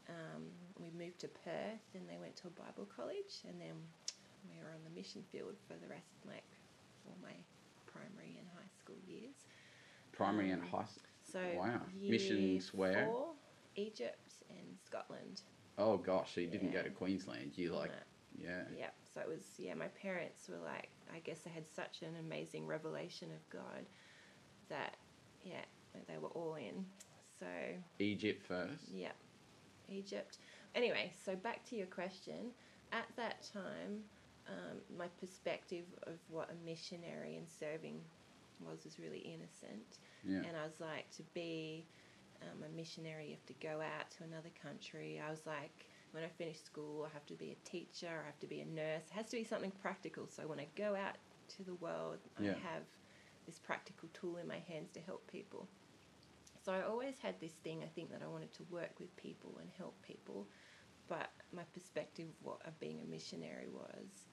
Um, 0.08 0.44
we 0.78 0.90
moved 0.90 1.20
to 1.20 1.28
Perth, 1.28 1.94
and 1.94 2.08
they 2.08 2.18
went 2.18 2.36
to 2.36 2.48
a 2.48 2.50
Bible 2.50 2.86
college, 2.86 3.42
and 3.48 3.60
then 3.60 3.74
we 4.48 4.56
were 4.62 4.70
on 4.70 4.84
the 4.84 4.90
mission 4.90 5.22
field 5.32 5.56
for 5.66 5.74
the 5.74 5.88
rest, 5.88 6.24
like 6.26 6.44
all 7.06 7.16
my 7.22 7.34
primary 7.86 8.36
and 8.38 8.46
high 8.54 8.70
school 8.78 8.96
years. 9.06 9.34
Primary 10.12 10.50
and 10.50 10.62
Um, 10.62 10.68
high. 10.70 10.82
s- 10.82 10.98
So 11.22 11.40
Wow. 11.56 11.80
Missions 12.08 12.72
where? 12.72 13.08
Egypt 13.74 14.34
and 14.48 14.78
Scotland. 14.84 15.42
Oh 15.78 15.96
gosh, 15.98 16.34
so 16.34 16.40
you 16.40 16.48
didn't 16.48 16.72
go 16.72 16.82
to 16.82 16.90
Queensland. 16.90 17.52
You 17.56 17.74
like, 17.74 17.90
Uh, 17.90 17.94
yeah. 18.38 18.62
Yep. 18.78 18.94
So 19.14 19.20
it 19.20 19.28
was 19.28 19.44
yeah. 19.58 19.74
My 19.74 19.88
parents 19.88 20.48
were 20.48 20.58
like, 20.64 20.88
I 21.14 21.18
guess 21.20 21.40
they 21.40 21.50
had 21.50 21.66
such 21.68 22.02
an 22.02 22.16
amazing 22.20 22.66
revelation 22.66 23.28
of 23.30 23.48
God 23.50 23.86
that 24.68 24.96
yeah, 25.44 25.64
they 26.08 26.18
were 26.18 26.28
all 26.28 26.54
in. 26.56 26.84
So 27.38 27.46
Egypt 27.98 28.42
first. 28.46 28.88
yeah, 28.92 29.12
Egypt. 29.88 30.38
Anyway, 30.74 31.12
so 31.24 31.34
back 31.36 31.64
to 31.70 31.76
your 31.76 31.86
question. 31.86 32.50
At 32.92 33.06
that 33.16 33.42
time, 33.52 34.02
um, 34.48 34.78
my 34.96 35.08
perspective 35.20 35.84
of 36.06 36.14
what 36.28 36.50
a 36.50 36.64
missionary 36.64 37.36
and 37.36 37.46
serving 37.48 38.00
was 38.60 38.84
was 38.84 38.98
really 38.98 39.18
innocent. 39.18 39.98
Yeah. 40.24 40.38
And 40.38 40.56
I 40.56 40.64
was 40.64 40.80
like, 40.80 41.10
to 41.16 41.22
be 41.34 41.84
um, 42.42 42.62
a 42.64 42.68
missionary, 42.76 43.26
you 43.26 43.32
have 43.32 43.46
to 43.46 43.54
go 43.54 43.80
out 43.80 44.10
to 44.18 44.24
another 44.24 44.50
country. 44.62 45.20
I 45.24 45.30
was 45.30 45.46
like, 45.46 45.86
when 46.12 46.24
I 46.24 46.28
finish 46.28 46.60
school, 46.60 47.04
I 47.08 47.12
have 47.14 47.26
to 47.26 47.34
be 47.34 47.50
a 47.52 47.68
teacher, 47.68 48.22
I 48.22 48.26
have 48.26 48.38
to 48.40 48.46
be 48.46 48.60
a 48.60 48.66
nurse. 48.66 49.04
It 49.10 49.14
has 49.14 49.28
to 49.30 49.36
be 49.36 49.44
something 49.44 49.72
practical. 49.72 50.28
So 50.28 50.46
when 50.46 50.60
I 50.60 50.68
go 50.76 50.94
out 50.94 51.16
to 51.56 51.64
the 51.64 51.74
world, 51.74 52.18
Yeah. 52.38 52.52
I 52.52 52.54
have 52.74 52.82
this 53.46 53.58
practical 53.58 54.08
tool 54.12 54.36
in 54.38 54.46
my 54.48 54.58
hands 54.68 54.90
to 54.92 55.00
help 55.00 55.30
people. 55.30 55.68
So 56.64 56.72
I 56.72 56.82
always 56.82 57.18
had 57.18 57.38
this 57.40 57.52
thing, 57.62 57.82
I 57.84 57.88
think, 57.88 58.10
that 58.10 58.22
I 58.22 58.26
wanted 58.26 58.52
to 58.54 58.64
work 58.64 58.98
with 58.98 59.14
people 59.16 59.58
and 59.60 59.70
help 59.76 60.00
people. 60.02 60.48
But 61.08 61.30
my 61.52 61.62
perspective 61.72 62.28
of 62.28 62.34
what 62.46 62.66
of 62.66 62.78
being 62.80 63.00
a 63.00 63.04
missionary 63.04 63.68
was 63.68 64.26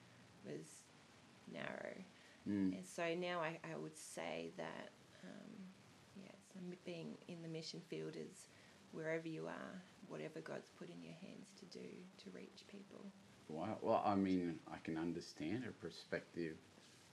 was 0.45 0.85
narrow. 1.51 1.95
Mm. 2.47 2.75
And 2.77 2.85
so 2.85 3.13
now 3.15 3.39
I, 3.41 3.59
I 3.63 3.77
would 3.77 3.97
say 3.97 4.51
that, 4.57 4.91
um, 5.23 5.51
yeah, 6.15 6.31
so 6.52 6.52
m- 6.52 6.52
being 6.85 7.17
in 7.27 7.41
the 7.41 7.47
mission 7.47 7.81
field 7.89 8.15
is 8.15 8.47
wherever 8.91 9.27
you 9.27 9.47
are, 9.47 9.81
whatever 10.07 10.39
God's 10.41 10.69
put 10.77 10.89
in 10.89 11.01
your 11.03 11.15
hands 11.21 11.47
to 11.59 11.65
do 11.65 11.85
to 12.23 12.29
reach 12.33 12.63
people. 12.67 13.05
Wow. 13.49 13.77
Well, 13.81 14.01
I 14.05 14.15
mean, 14.15 14.59
I 14.71 14.77
can 14.83 14.97
understand 14.97 15.63
a 15.67 15.71
perspective 15.71 16.55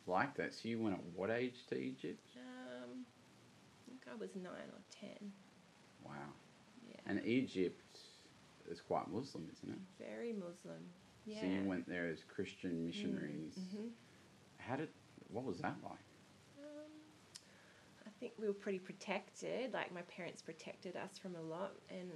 like 0.07 0.35
that. 0.37 0.55
So 0.55 0.69
you 0.69 0.79
went 0.81 0.95
at 0.97 1.03
what 1.15 1.31
age 1.31 1.67
to 1.69 1.77
Egypt? 1.79 2.21
Um, 2.37 3.05
I 3.05 3.91
think 3.91 4.03
I 4.11 4.17
was 4.19 4.35
nine 4.37 4.71
or 4.73 4.83
ten. 4.91 5.33
Wow. 6.05 6.13
Yeah. 6.89 6.97
And 7.07 7.25
Egypt 7.25 7.99
is 8.71 8.81
quite 8.81 9.09
Muslim, 9.11 9.49
isn't 9.53 9.71
it? 9.73 10.05
Very 10.05 10.33
Muslim. 10.33 10.83
Yeah. 11.27 11.41
So 11.41 11.47
you 11.47 11.69
went 11.69 11.89
there 11.89 12.09
as 12.09 12.19
Christian 12.35 12.87
missionaries. 12.87 13.55
hmm 13.73 13.89
How 14.59 14.77
did? 14.77 14.89
What 15.29 15.45
was 15.45 15.59
that 15.59 15.77
like? 15.85 15.99
I 18.21 18.27
think 18.27 18.35
we 18.39 18.47
were 18.47 18.53
pretty 18.53 18.79
protected. 18.79 19.73
Like 19.73 19.95
my 19.95 20.03
parents 20.03 20.43
protected 20.43 20.95
us 20.95 21.17
from 21.19 21.37
a 21.37 21.41
lot, 21.41 21.73
and 21.89 22.11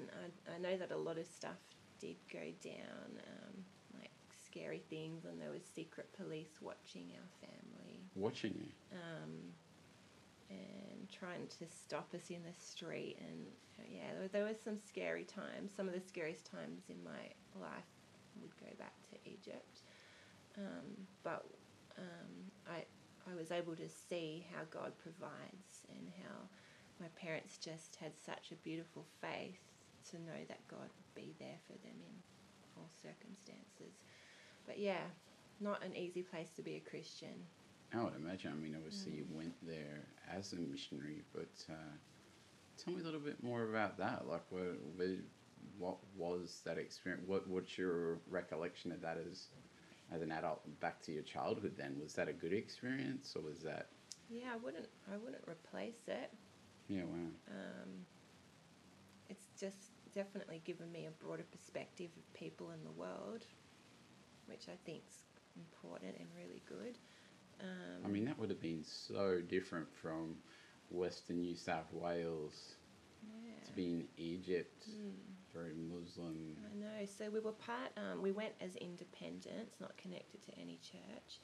I, 0.48 0.54
I 0.54 0.58
know 0.58 0.76
that 0.76 0.90
a 0.92 0.96
lot 0.96 1.16
of 1.18 1.26
stuff 1.26 1.56
did 1.98 2.16
go 2.30 2.44
down, 2.62 3.08
um, 3.26 3.64
like 3.98 4.10
scary 4.46 4.82
things, 4.90 5.24
and 5.24 5.40
there 5.40 5.50
was 5.50 5.62
secret 5.64 6.10
police 6.14 6.58
watching 6.60 7.08
our 7.16 7.48
family, 7.48 8.02
Watching 8.14 8.52
you. 8.54 8.98
um, 8.98 9.30
and 10.50 11.08
trying 11.10 11.46
to 11.58 11.66
stop 11.66 12.12
us 12.14 12.28
in 12.28 12.42
the 12.42 12.52
street. 12.62 13.16
And 13.26 13.46
uh, 13.78 13.84
yeah, 13.90 14.12
there, 14.18 14.28
there 14.28 14.44
was 14.44 14.60
some 14.62 14.76
scary 14.76 15.24
times. 15.24 15.72
Some 15.74 15.88
of 15.88 15.94
the 15.94 16.00
scariest 16.06 16.44
times 16.44 16.82
in 16.90 17.02
my 17.02 17.30
life 17.58 17.88
would 18.42 18.54
go 18.60 18.66
back 18.78 18.92
to 19.10 19.16
Egypt, 19.30 19.80
um, 20.58 21.06
but 21.22 21.46
um, 21.98 22.50
I 22.68 22.84
I 23.30 23.34
was 23.34 23.50
able 23.50 23.76
to 23.76 23.88
see 23.88 24.46
how 24.52 24.62
God 24.70 24.92
provides 25.02 25.86
and 25.88 26.08
how 26.22 26.34
my 27.00 27.06
parents 27.16 27.58
just 27.58 27.96
had 27.96 28.12
such 28.16 28.52
a 28.52 28.56
beautiful 28.56 29.04
faith 29.20 29.58
to 30.10 30.16
know 30.18 30.40
that 30.48 30.66
God 30.68 30.88
would 30.88 31.14
be 31.14 31.34
there 31.38 31.58
for 31.66 31.72
them 31.72 31.96
in 32.06 32.14
all 32.76 32.88
circumstances. 33.02 33.94
But 34.66 34.78
yeah, 34.78 35.02
not 35.60 35.84
an 35.84 35.96
easy 35.96 36.22
place 36.22 36.50
to 36.56 36.62
be 36.62 36.76
a 36.76 36.90
Christian. 36.90 37.34
I 37.94 38.02
would 38.02 38.16
imagine. 38.16 38.52
I 38.52 38.56
mean, 38.56 38.74
obviously 38.76 39.12
Mm. 39.12 39.16
you 39.16 39.26
went 39.30 39.54
there 39.66 40.06
as 40.30 40.52
a 40.52 40.56
missionary, 40.56 41.22
but 41.32 41.54
uh, 41.70 41.92
tell 42.76 42.94
me 42.94 43.00
a 43.00 43.04
little 43.04 43.20
bit 43.20 43.42
more 43.42 43.62
about 43.68 43.98
that. 43.98 44.26
Like, 44.26 44.42
what, 44.50 44.76
what 45.78 45.98
was 46.16 46.60
that 46.64 46.78
experience? 46.78 47.24
What 47.26 47.48
What's 47.48 47.78
your 47.78 48.18
recollection 48.28 48.92
of 48.92 49.00
that 49.02 49.18
as 49.30 49.48
as 50.12 50.22
an 50.22 50.32
adult? 50.32 50.62
Back 50.80 51.02
to 51.02 51.12
your 51.12 51.22
childhood, 51.22 51.74
then 51.76 51.98
was 52.00 52.14
that 52.14 52.28
a 52.28 52.32
good 52.32 52.52
experience, 52.52 53.34
or 53.36 53.42
was 53.42 53.60
that? 53.62 53.88
Yeah, 54.28 54.52
I 54.52 54.56
wouldn't 54.56 54.88
I 55.12 55.16
wouldn't 55.16 55.44
replace 55.48 56.08
it. 56.08 56.32
Yeah, 56.88 57.04
wow. 57.04 57.28
Um, 57.48 58.06
it's 59.28 59.48
just 59.58 59.90
definitely 60.12 60.60
given 60.64 60.90
me 60.92 61.06
a 61.06 61.24
broader 61.24 61.44
perspective 61.50 62.10
of 62.16 62.32
people 62.34 62.70
in 62.70 62.84
the 62.84 62.90
world, 62.92 63.44
which 64.46 64.68
I 64.68 64.76
think's 64.84 65.24
important 65.56 66.16
and 66.18 66.28
really 66.36 66.62
good. 66.66 66.98
Um, 67.60 68.04
I 68.04 68.08
mean, 68.08 68.24
that 68.26 68.38
would 68.38 68.50
have 68.50 68.60
been 68.60 68.84
so 68.84 69.40
different 69.40 69.86
from 69.94 70.36
Western 70.90 71.40
New 71.40 71.56
South 71.56 71.92
Wales 71.92 72.74
yeah. 73.22 73.64
to 73.66 73.72
be 73.72 73.86
in 73.92 74.04
Egypt, 74.16 74.86
Mm. 74.88 75.33
Very 75.54 75.72
Muslim. 75.74 76.56
I 76.58 76.74
know. 76.76 77.06
So 77.06 77.30
we 77.30 77.40
were 77.40 77.52
part. 77.52 77.90
Um, 77.96 78.20
we 78.20 78.32
went 78.32 78.52
as 78.60 78.76
independents, 78.76 79.80
not 79.80 79.96
connected 79.96 80.42
to 80.46 80.58
any 80.58 80.78
church. 80.82 81.38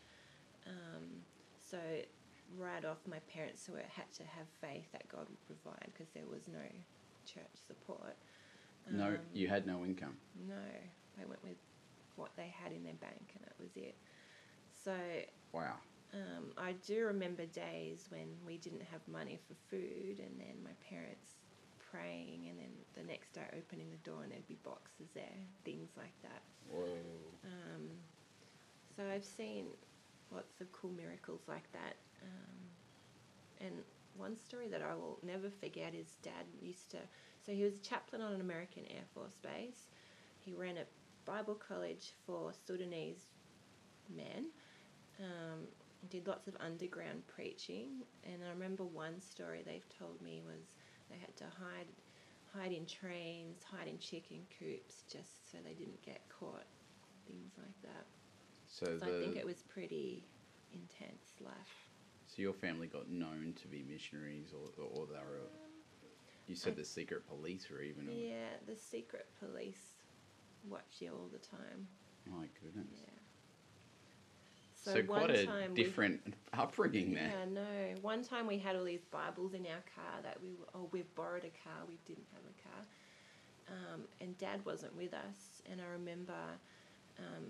Um, 0.67 1.23
so 1.71 1.79
right 2.59 2.85
off, 2.85 2.99
my 3.09 3.21
parents 3.33 3.69
were, 3.69 3.79
had 3.95 4.11
to 4.15 4.25
have 4.25 4.47
faith 4.61 4.91
that 4.93 5.09
God 5.09 5.27
would 5.29 5.47
provide 5.47 5.87
because 5.93 6.09
there 6.13 6.27
was 6.31 6.49
no 6.49 6.67
church 7.25 7.55
support. 7.67 8.17
No, 8.91 9.07
Um, 9.13 9.19
you 9.33 9.49
had 9.49 9.67
no 9.67 9.85
income. 9.85 10.17
No, 10.49 10.55
they 11.17 11.25
went 11.25 11.43
with 11.45 11.57
what 12.17 12.31
they 12.37 12.53
had 12.63 12.73
in 12.73 12.83
their 12.83 12.95
bank, 12.95 13.33
and 13.35 13.45
that 13.45 13.55
was 13.61 13.77
it. 13.77 13.97
So 14.85 14.95
Wow. 15.53 15.75
um, 16.13 16.53
I 16.59 16.73
do 16.87 17.05
remember 17.07 17.47
days 17.47 18.07
when 18.11 18.29
we 18.45 18.57
didn't 18.57 18.83
have 18.91 19.01
money 19.07 19.39
for 19.47 19.55
food, 19.71 20.19
and 20.19 20.39
then 20.39 20.57
my 20.65 20.73
parents 20.89 21.37
praying, 21.91 22.47
and 22.49 22.59
then 22.59 22.73
the 22.95 23.03
next 23.03 23.33
day 23.33 23.43
opening 23.57 23.89
the 23.91 24.11
door, 24.11 24.23
and 24.23 24.33
there'd 24.33 24.47
be 24.47 24.59
boxes 24.65 25.09
there, 25.15 25.41
things 25.65 25.91
like 25.97 26.15
that. 26.23 26.43
Um, 27.45 27.91
so 28.97 29.03
I've 29.13 29.25
seen 29.25 29.67
lots 30.31 30.61
of 30.61 30.71
cool 30.73 30.91
miracles 30.91 31.41
like 31.49 31.71
that. 31.73 31.97
Um, 32.23 33.67
and 33.67 33.75
one 34.17 34.37
story 34.37 34.69
that 34.69 34.83
I 34.83 34.95
will 34.95 35.19
never 35.23 35.51
forget 35.51 35.95
is 35.95 36.17
Dad 36.23 36.47
used 36.61 36.91
to. 36.91 36.99
So 37.45 37.53
he 37.53 37.63
was 37.65 37.77
a 37.77 37.81
chaplain 37.81 38.23
on 38.23 38.33
an 38.33 38.41
American 38.41 38.85
Air 38.91 39.05
Force 39.15 39.39
base. 39.43 39.89
He 40.41 40.53
ran 40.55 40.77
a 40.77 40.85
Bible 41.25 41.55
college 41.55 42.13
for 42.27 42.53
Sudanese 42.67 43.25
men. 44.15 44.47
Um, 45.19 45.67
did 46.09 46.27
lots 46.27 46.49
of 46.49 46.57
underground 46.61 47.27
preaching, 47.27 48.03
and 48.25 48.43
I 48.45 48.51
remember 48.51 48.85
one 48.85 49.21
story 49.21 49.63
they've 49.65 49.89
told 49.99 50.21
me 50.23 50.43
was 50.47 50.65
they 51.11 51.19
had 51.19 51.37
to 51.39 51.45
hide, 51.45 51.87
hide 52.55 52.73
in 52.73 52.87
trains, 52.87 53.63
hide 53.65 53.89
in 53.89 53.99
chicken 53.99 54.47
coops, 54.59 55.03
just 55.11 55.51
so 55.51 55.59
they 55.65 55.75
didn't 55.75 56.03
get 56.03 56.21
caught, 56.29 56.67
things 57.27 57.53
like 57.59 57.81
that. 57.83 58.07
So, 58.67 58.87
So 58.99 59.07
the 59.07 59.19
I 59.19 59.21
think 59.21 59.37
it 59.37 59.45
was 59.47 59.63
pretty 59.63 60.25
intense 60.73 61.35
life. 61.41 61.91
so 62.27 62.43
your 62.43 62.53
family 62.55 62.87
got 62.87 63.09
known 63.11 63.55
to 63.61 63.69
be 63.69 63.83
missionaries, 63.83 64.53
or 64.53 64.71
or 64.85 65.07
they 65.07 65.15
were. 65.19 65.51
You 66.47 66.55
said 66.57 66.73
I- 66.73 66.77
the 66.77 66.85
secret 66.85 67.27
police 67.27 67.69
were 67.71 67.83
even. 67.83 68.09
Yeah, 68.09 68.57
the 68.67 68.77
secret 68.77 69.27
police 69.39 70.03
watch 70.69 71.01
you 71.01 71.13
all 71.13 71.29
the 71.29 71.39
time. 71.39 71.89
My 72.27 72.47
goodness. 72.63 73.01
Yeah. 73.03 73.20
So, 74.83 74.95
one 75.03 75.07
quite 75.07 75.31
a 75.31 75.47
time 75.47 75.75
we- 75.75 75.83
different 75.83 76.35
upbringing 76.55 77.15
there. 77.15 77.31
Yeah, 77.39 77.45
no. 77.53 77.95
One 78.01 78.23
time 78.23 78.47
we 78.47 78.59
had 78.59 78.77
all 78.77 78.85
these 78.85 79.05
Bibles 79.11 79.53
in 79.55 79.67
our 79.67 79.83
car 79.95 80.23
that 80.23 80.41
we, 80.43 80.51
oh, 80.75 80.89
we 80.91 81.03
borrowed 81.15 81.45
a 81.45 81.51
car. 81.69 81.85
We 81.87 81.99
didn't 82.07 82.27
have 82.33 82.43
a 82.45 82.63
car, 82.63 82.87
um, 83.95 84.01
and 84.21 84.37
Dad 84.39 84.65
wasn't 84.65 84.97
with 84.97 85.13
us. 85.13 85.63
And 85.71 85.81
I 85.81 85.87
remember 85.93 86.33
um, 87.19 87.45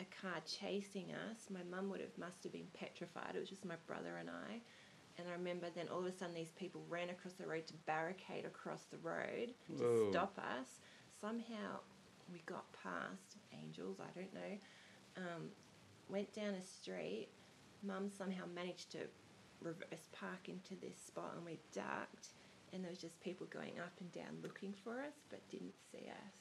a 0.00 0.04
car 0.04 0.40
chasing 0.46 1.12
us. 1.12 1.48
My 1.50 1.62
mum 1.68 1.90
would 1.90 2.00
have 2.00 2.16
must 2.16 2.42
have 2.44 2.52
been 2.52 2.68
petrified. 2.74 3.34
It 3.34 3.40
was 3.40 3.48
just 3.48 3.64
my 3.64 3.76
brother 3.86 4.16
and 4.18 4.30
I. 4.30 4.60
And 5.18 5.28
I 5.28 5.32
remember 5.32 5.66
then 5.74 5.88
all 5.88 5.98
of 5.98 6.06
a 6.06 6.12
sudden 6.12 6.34
these 6.34 6.52
people 6.52 6.82
ran 6.88 7.10
across 7.10 7.34
the 7.34 7.46
road 7.46 7.66
to 7.66 7.74
barricade 7.86 8.46
across 8.46 8.84
the 8.84 8.96
road 8.98 9.52
to 9.66 9.72
Whoa. 9.72 10.10
stop 10.10 10.38
us. 10.38 10.80
Somehow 11.20 11.80
we 12.32 12.40
got 12.46 12.64
past 12.72 13.36
angels. 13.52 13.98
I 14.00 14.18
don't 14.18 14.32
know. 14.32 14.58
Um, 15.18 15.50
went 16.12 16.32
down 16.34 16.54
a 16.54 16.62
street. 16.62 17.28
Mum 17.82 18.10
somehow 18.16 18.44
managed 18.54 18.92
to 18.92 18.98
reverse 19.60 20.06
park 20.12 20.48
into 20.48 20.74
this 20.80 20.96
spot 20.98 21.32
and 21.36 21.44
we 21.44 21.58
ducked. 21.74 22.28
And 22.72 22.84
there 22.84 22.90
was 22.90 23.00
just 23.00 23.20
people 23.20 23.46
going 23.52 23.80
up 23.80 23.92
and 24.00 24.12
down 24.12 24.38
looking 24.42 24.74
for 24.84 25.00
us 25.00 25.24
but 25.30 25.40
didn't 25.48 25.74
see 25.90 26.06
us. 26.08 26.36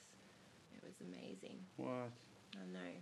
It 0.75 0.83
was 0.83 0.95
amazing. 1.01 1.57
What? 1.77 2.11
I 2.53 2.65
know. 2.71 2.93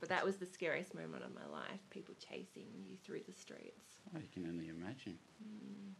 But 0.00 0.08
that 0.08 0.24
was 0.24 0.36
the 0.36 0.46
scariest 0.46 0.94
moment 0.94 1.24
of 1.24 1.34
my 1.34 1.46
life 1.52 1.80
people 1.90 2.14
chasing 2.18 2.66
you 2.88 2.96
through 3.04 3.20
the 3.26 3.32
streets. 3.32 3.98
I 4.14 4.20
can 4.32 4.46
only 4.46 4.68
imagine. 4.68 5.18
Mm, 5.42 5.92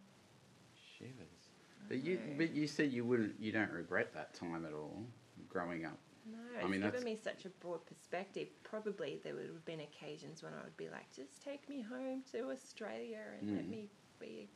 Shivers. 0.98 1.50
I 1.80 1.88
But 1.88 2.04
you, 2.04 2.18
but 2.36 2.52
you 2.52 2.66
said 2.66 2.92
you 2.92 3.04
wouldn't, 3.04 3.34
you 3.38 3.52
don't 3.52 3.70
regret 3.70 4.12
that 4.14 4.34
time 4.34 4.64
at 4.66 4.72
all, 4.72 5.04
growing 5.48 5.84
up. 5.84 5.98
No, 6.30 6.38
I 6.60 6.64
it's 6.68 6.82
given 6.82 7.04
me 7.04 7.16
such 7.16 7.44
a 7.44 7.48
broad 7.48 7.84
perspective. 7.86 8.48
Probably 8.62 9.20
there 9.24 9.34
would 9.34 9.46
have 9.46 9.64
been 9.64 9.80
occasions 9.80 10.42
when 10.42 10.52
I 10.54 10.62
would 10.62 10.76
be 10.76 10.88
like, 10.88 11.10
just 11.14 11.42
take 11.42 11.68
me 11.68 11.80
home 11.82 12.22
to 12.32 12.50
Australia 12.50 13.18
and 13.38 13.56
let 13.56 13.66
Mm. 13.66 13.70
me 13.70 13.88
be 14.20 14.48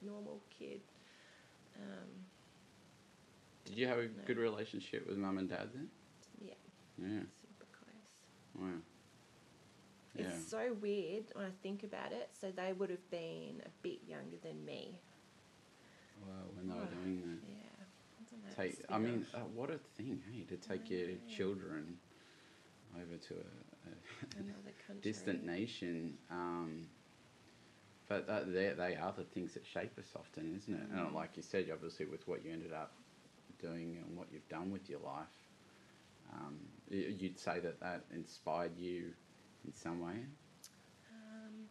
a 0.00 0.04
normal 0.04 0.40
kid. 0.50 0.82
Um, 1.76 2.26
Did 3.64 3.76
you 3.76 3.86
have 3.88 3.98
a 3.98 4.06
No. 4.08 4.22
good 4.24 4.38
relationship 4.38 5.06
with 5.06 5.16
mum 5.18 5.38
and 5.38 5.48
dad 5.48 5.70
then? 5.74 5.90
yeah, 6.40 6.54
Yeah. 6.98 7.24
super 7.40 7.66
close. 7.72 8.24
Wow. 8.54 8.80
Yeah. 10.14 10.24
It's 10.26 10.48
so 10.50 10.72
weird 10.80 11.24
when 11.34 11.46
I 11.46 11.50
think 11.62 11.82
about 11.84 12.12
it. 12.12 12.30
So 12.40 12.50
they 12.50 12.72
would 12.72 12.90
have 12.90 13.10
been 13.10 13.62
a 13.64 13.70
bit 13.82 14.02
younger 14.06 14.36
than 14.42 14.64
me. 14.64 15.00
Wow, 16.22 16.50
when 16.54 16.68
they 16.68 16.74
were 16.74 16.80
Oh. 16.80 16.86
doing 16.86 17.20
that. 17.22 17.40
Yeah, 17.48 17.59
I 18.60 18.68
don't 18.68 18.76
that 18.76 18.78
take. 18.78 18.84
I 18.90 18.98
mean, 18.98 19.26
uh, 19.34 19.40
what 19.54 19.70
a 19.70 19.78
thing, 19.78 20.22
hey, 20.30 20.42
to 20.44 20.56
take 20.56 20.90
your 20.90 21.16
children 21.26 21.98
over 22.96 23.16
to 23.16 23.34
a, 23.34 23.88
a 23.90 24.42
another 24.42 24.72
country. 24.86 25.02
distant 25.02 25.44
nation. 25.44 26.18
Um, 26.30 26.88
but 28.08 28.26
that, 28.26 28.52
they 28.52 28.70
they 28.72 28.96
are 28.96 29.12
the 29.12 29.24
things 29.24 29.54
that 29.54 29.66
shape 29.66 29.98
us 29.98 30.12
often, 30.16 30.54
isn't 30.56 30.74
it? 30.74 30.88
And 30.92 31.12
Mm. 31.12 31.14
like 31.14 31.36
you 31.36 31.42
said, 31.42 31.68
obviously 31.72 32.06
with 32.06 32.26
what 32.28 32.44
you 32.44 32.52
ended 32.52 32.72
up 32.72 32.92
doing 33.60 33.98
and 34.04 34.16
what 34.16 34.28
you've 34.32 34.48
done 34.48 34.70
with 34.70 34.88
your 34.88 35.00
life, 35.00 35.48
um, 36.32 36.58
you'd 36.90 37.38
say 37.38 37.60
that 37.60 37.80
that 37.80 38.04
inspired 38.12 38.76
you 38.78 39.12
in 39.64 39.74
some 39.74 40.00
way. 40.00 40.26
Um, 41.10 41.68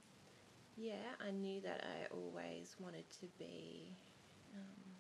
yeah, 0.75 1.15
I 1.19 1.31
knew 1.31 1.61
that 1.61 1.83
I 1.85 2.07
always 2.13 2.75
wanted 2.79 3.09
to 3.21 3.27
be 3.37 3.97
um, 4.53 4.97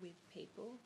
with 0.00 0.16
people, 0.32 0.80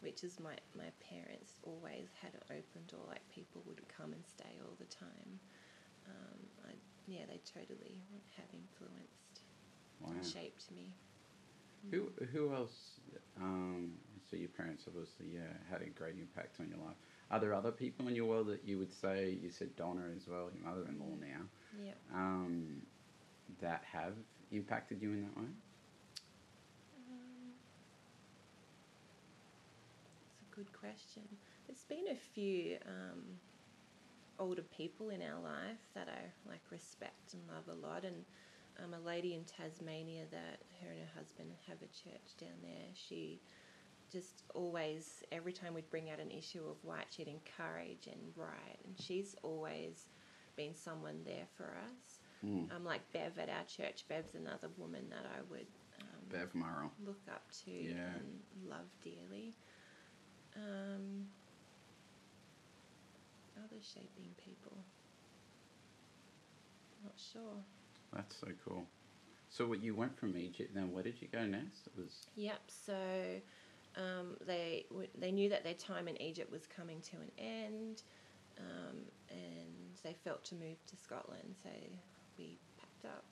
which 0.00 0.24
is 0.24 0.38
my, 0.40 0.56
my 0.76 0.90
parents 1.00 1.58
always 1.62 2.08
had 2.20 2.34
an 2.34 2.42
open 2.50 2.82
door, 2.88 3.04
like 3.08 3.26
people 3.34 3.62
would 3.66 3.80
come 3.88 4.12
and 4.12 4.24
stay 4.26 4.58
all 4.62 4.76
the 4.78 4.86
time. 4.86 5.40
Um, 6.06 6.40
I, 6.68 6.72
yeah, 7.06 7.24
they 7.28 7.40
totally 7.44 8.02
have 8.36 8.46
influenced 8.52 9.42
Wow. 10.00 10.10
and 10.14 10.24
shaped 10.24 10.70
me. 10.70 10.92
Who 11.90 12.10
who 12.32 12.52
else? 12.52 13.00
Um, 13.40 13.92
so 14.28 14.36
your 14.36 14.48
parents 14.48 14.84
obviously 14.88 15.26
yeah 15.34 15.52
had 15.70 15.82
a 15.82 15.86
great 15.90 16.16
impact 16.18 16.56
on 16.60 16.68
your 16.68 16.78
life. 16.78 16.96
Are 17.30 17.38
there 17.38 17.54
other 17.54 17.70
people 17.70 18.08
in 18.08 18.14
your 18.16 18.24
world 18.26 18.48
that 18.48 18.64
you 18.64 18.78
would 18.78 18.92
say 18.92 19.30
you 19.42 19.50
said 19.50 19.74
Donna 19.76 20.02
as 20.16 20.26
well, 20.28 20.50
your 20.54 20.64
mother-in-law 20.64 21.16
now, 21.20 21.42
Yeah. 21.72 21.92
um, 22.14 22.82
that 23.60 23.82
have 23.92 24.14
impacted 24.50 25.00
you 25.02 25.12
in 25.12 25.22
that 25.22 25.36
way? 25.36 25.48
Um, 26.96 27.54
It's 30.32 30.42
a 30.42 30.54
good 30.66 30.78
question. 30.78 31.22
There's 31.66 31.84
been 31.84 32.06
a 32.10 32.16
few 32.34 32.76
um, 32.86 33.22
older 34.38 34.62
people 34.62 35.10
in 35.10 35.22
our 35.22 35.40
life 35.40 35.80
that 35.94 36.08
I 36.08 36.48
like 36.50 36.60
respect 36.70 37.34
and 37.34 37.42
love 37.48 37.64
a 37.68 37.86
lot, 37.86 38.04
and 38.04 38.24
um, 38.82 38.94
a 38.94 39.04
lady 39.06 39.34
in 39.34 39.44
Tasmania 39.44 40.24
that 40.30 40.60
her 40.82 40.90
and 40.90 41.00
her 41.00 41.18
husband 41.18 41.50
have 41.68 41.78
a 41.78 41.86
church 41.86 42.36
down 42.38 42.56
there. 42.62 42.88
She 42.94 43.40
just 44.12 44.42
always, 44.54 45.22
every 45.32 45.52
time 45.52 45.74
we'd 45.74 45.90
bring 45.90 46.10
out 46.10 46.20
an 46.20 46.30
issue 46.30 46.62
of 46.68 46.76
white, 46.84 47.06
she'd 47.10 47.28
encourage 47.28 48.06
and 48.06 48.20
write, 48.36 48.78
and 48.84 48.94
she's 49.00 49.34
always 49.42 50.08
been 50.56 50.74
someone 50.74 51.20
there 51.24 51.46
for 51.56 51.64
us. 51.64 52.20
Mm. 52.44 52.74
Um, 52.74 52.84
like 52.84 53.00
Bev 53.12 53.38
at 53.38 53.48
our 53.48 53.64
church. 53.66 54.04
Bev's 54.08 54.34
another 54.34 54.68
woman 54.76 55.04
that 55.10 55.24
I 55.26 55.40
would 55.50 55.66
um, 56.00 56.20
Bev 56.30 56.54
Murrell. 56.54 56.90
look 57.04 57.20
up 57.32 57.42
to 57.64 57.70
Yeah. 57.70 58.14
and 58.14 58.40
love 58.68 58.86
dearly. 59.02 59.54
Um, 60.56 61.26
other 63.58 63.80
shaping 63.82 64.34
people. 64.42 64.76
Not 67.04 67.14
sure. 67.32 67.62
That's 68.12 68.36
so 68.36 68.48
cool. 68.66 68.86
So 69.50 69.66
what 69.66 69.82
you 69.82 69.94
went 69.94 70.18
from 70.18 70.36
Egypt, 70.36 70.74
then 70.74 70.92
where 70.92 71.02
did 71.02 71.20
you 71.20 71.28
go 71.28 71.44
next? 71.46 71.86
It 71.86 71.92
was 71.96 72.26
Yep. 72.36 72.60
So 72.68 73.40
um, 73.96 74.36
they 74.46 74.86
w- 74.90 75.08
they 75.18 75.32
knew 75.32 75.48
that 75.50 75.64
their 75.64 75.74
time 75.74 76.08
in 76.08 76.20
Egypt 76.20 76.50
was 76.50 76.66
coming 76.66 77.00
to 77.02 77.16
an 77.16 77.30
end, 77.38 78.02
um, 78.58 78.96
and 79.30 79.98
they 80.02 80.14
felt 80.24 80.44
to 80.46 80.54
move 80.54 80.76
to 80.86 80.96
Scotland. 80.96 81.54
So 81.62 81.70
we 82.38 82.58
packed 82.78 83.04
up 83.04 83.24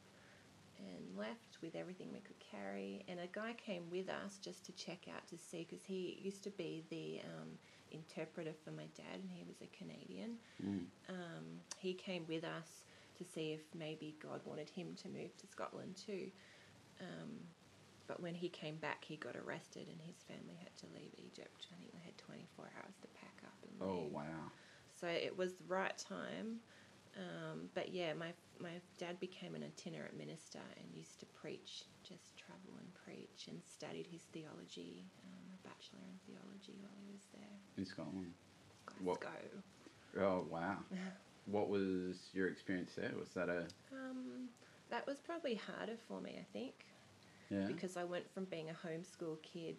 and 0.79 1.17
left 1.17 1.59
with 1.63 1.75
everything 1.75 2.11
we 2.13 2.21
could 2.21 2.39
carry. 2.41 3.05
And 3.09 3.21
a 3.21 3.27
guy 3.27 3.55
came 3.55 3.91
with 3.91 4.09
us 4.09 4.39
just 4.39 4.65
to 4.67 4.73
check 4.73 5.07
out 5.15 5.27
to 5.29 5.39
see 5.39 5.67
because 5.69 5.85
he 5.85 6.19
used 6.23 6.43
to 6.45 6.51
be 6.51 6.85
the 6.91 7.21
um, 7.25 7.59
interpreter 7.91 8.55
for 8.65 8.71
my 8.71 8.87
dad, 8.97 9.21
and 9.21 9.31
he 9.31 9.45
was 9.45 9.61
a 9.63 9.67
Canadian. 9.77 10.39
mm, 10.63 10.87
Um, 11.09 11.61
he 11.79 11.95
came 11.95 12.27
with 12.27 12.45
us 12.45 12.85
to 13.17 13.25
see 13.25 13.53
if 13.53 13.63
maybe 13.75 14.17
God 14.23 14.41
wanted 14.45 14.71
him 14.71 14.95
to 15.03 15.09
move 15.09 15.37
to 15.39 15.47
Scotland 15.47 15.97
too. 15.97 16.31
Um, 17.01 17.49
but 18.07 18.21
when 18.21 18.35
he 18.35 18.49
came 18.49 18.77
back, 18.77 19.05
he 19.05 19.17
got 19.17 19.37
arrested, 19.37 19.89
and 19.89 20.01
his 20.03 20.23
family 20.23 20.57
had 20.63 20.77
to 20.79 20.87
leave 20.95 21.13
Egypt. 21.19 21.69
I 21.73 21.77
think 21.79 21.93
they 21.93 22.01
had 22.05 22.19
24 22.19 22.71
hours 22.79 22.97
to 23.03 23.09
pack 23.09 23.41
up 23.45 23.57
and 23.63 23.81
oh 23.81 24.01
leave. 24.01 24.13
wow. 24.13 24.51
So 24.93 25.07
it 25.09 25.37
was 25.37 25.55
the 25.55 25.65
right 25.65 25.97
time. 25.97 26.61
Um, 27.17 27.69
but 27.75 27.93
yeah, 27.93 28.13
my 28.15 28.33
my 28.61 28.81
dad 28.99 29.21
became 29.21 29.55
an 29.55 29.63
itinerant 29.63 30.17
minister 30.17 30.61
and 30.77 30.87
used 30.95 31.21
to 31.21 31.27
preach, 31.27 31.85
just 32.03 32.37
travel 32.37 32.75
and 32.79 32.93
preach, 32.95 33.47
and 33.49 33.61
studied 33.65 34.07
his 34.11 34.23
theology, 34.33 35.05
um, 35.25 35.47
a 35.55 35.69
bachelor 35.69 36.03
in 36.11 36.19
theology 36.27 36.79
while 36.81 36.97
he 37.05 37.13
was 37.13 37.27
there. 37.33 37.59
In 37.77 37.87
Scotland. 37.87 38.33
Glasgow. 38.87 39.05
What- 39.05 39.25
Oh 40.17 40.47
wow. 40.49 40.77
What 41.47 41.69
was 41.69 42.31
your 42.33 42.49
experience 42.49 42.93
there? 42.97 43.13
Was 43.19 43.31
that 43.35 43.49
a 43.49 43.67
Um, 43.93 44.49
that 44.91 45.07
was 45.07 45.19
probably 45.21 45.55
harder 45.57 45.97
for 46.09 46.21
me, 46.21 46.37
I 46.39 46.45
think, 46.53 46.87
yeah? 47.51 47.67
because 47.67 47.97
I 47.97 48.05
went 48.05 48.31
from 48.33 48.45
being 48.45 48.71
a 48.71 48.75
homeschool 48.87 49.43
kid, 49.43 49.77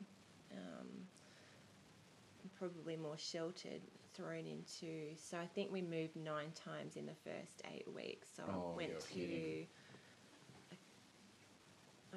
um, 0.52 0.88
probably 2.58 2.98
more 2.98 3.18
sheltered, 3.18 3.82
thrown 4.16 4.46
into. 4.46 5.16
So 5.18 5.38
I 5.38 5.46
think 5.46 5.72
we 5.72 5.82
moved 5.82 6.16
nine 6.16 6.52
times 6.54 6.96
in 6.96 7.06
the 7.06 7.16
first 7.24 7.62
eight 7.74 7.88
weeks. 7.94 8.30
So 8.36 8.44
Oh, 8.48 8.72
I 8.74 8.76
went 8.78 9.00
to. 9.14 9.66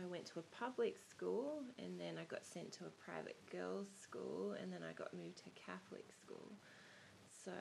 I 0.01 0.07
went 0.07 0.27
to 0.27 0.39
a 0.39 0.43
public 0.43 0.97
school 1.11 1.63
and 1.79 1.99
then 1.99 2.19
I 2.19 2.25
got 2.25 2.47
sent 2.47 2.71
to 2.75 2.85
a 2.87 2.91
private 2.91 3.37
girls' 3.51 3.89
school 4.01 4.53
and 4.61 4.73
then 4.73 4.81
I 4.89 4.93
got 4.93 5.13
moved 5.13 5.39
to 5.39 5.51
a 5.51 5.59
Catholic 5.59 6.07
school. 6.13 6.53
So, 7.45 7.53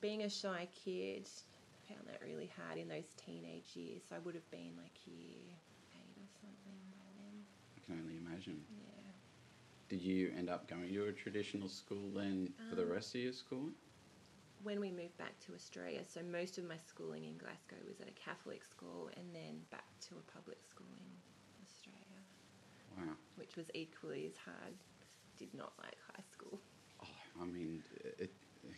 being 0.00 0.22
a 0.22 0.30
shy 0.30 0.68
kid, 0.72 1.28
I 1.28 1.92
found 1.92 2.08
that 2.08 2.20
really 2.24 2.50
hard 2.56 2.78
in 2.78 2.88
those 2.88 3.12
teenage 3.16 3.74
years. 3.74 4.02
So 4.08 4.16
I 4.16 4.20
would 4.20 4.34
have 4.34 4.50
been 4.50 4.72
like 4.80 4.96
year 5.04 5.52
eight 5.92 6.16
or 6.16 6.30
something 6.40 6.80
by 6.96 7.08
then. 7.18 7.44
I 7.76 7.80
can 7.84 8.00
only 8.00 8.16
imagine. 8.16 8.64
Yeah. 8.70 8.79
Did 9.90 10.00
you 10.02 10.32
end 10.38 10.48
up 10.48 10.68
going 10.68 10.92
to 10.94 11.04
a 11.06 11.12
traditional 11.12 11.68
school 11.68 12.10
then 12.14 12.54
for 12.68 12.76
the 12.76 12.84
Um, 12.84 12.90
rest 12.90 13.14
of 13.16 13.20
your 13.22 13.32
schooling? 13.32 13.74
When 14.62 14.78
we 14.78 14.92
moved 14.92 15.16
back 15.18 15.38
to 15.40 15.54
Australia, 15.54 16.04
so 16.06 16.22
most 16.22 16.58
of 16.58 16.64
my 16.64 16.76
schooling 16.78 17.24
in 17.24 17.36
Glasgow 17.38 17.76
was 17.88 18.00
at 18.00 18.08
a 18.08 18.12
Catholic 18.12 18.62
school 18.64 19.10
and 19.16 19.34
then 19.34 19.66
back 19.70 19.98
to 20.08 20.14
a 20.16 20.22
public 20.32 20.62
school 20.64 20.86
in 20.96 21.10
Australia, 21.66 22.22
Wow. 22.96 23.16
which 23.34 23.56
was 23.56 23.68
equally 23.74 24.26
as 24.26 24.36
hard. 24.36 24.74
Did 25.36 25.52
not 25.54 25.72
like 25.82 25.96
high 26.14 26.22
school. 26.30 26.60
Oh, 27.02 27.42
I 27.42 27.46
mean, 27.46 27.82
it, 28.18 28.30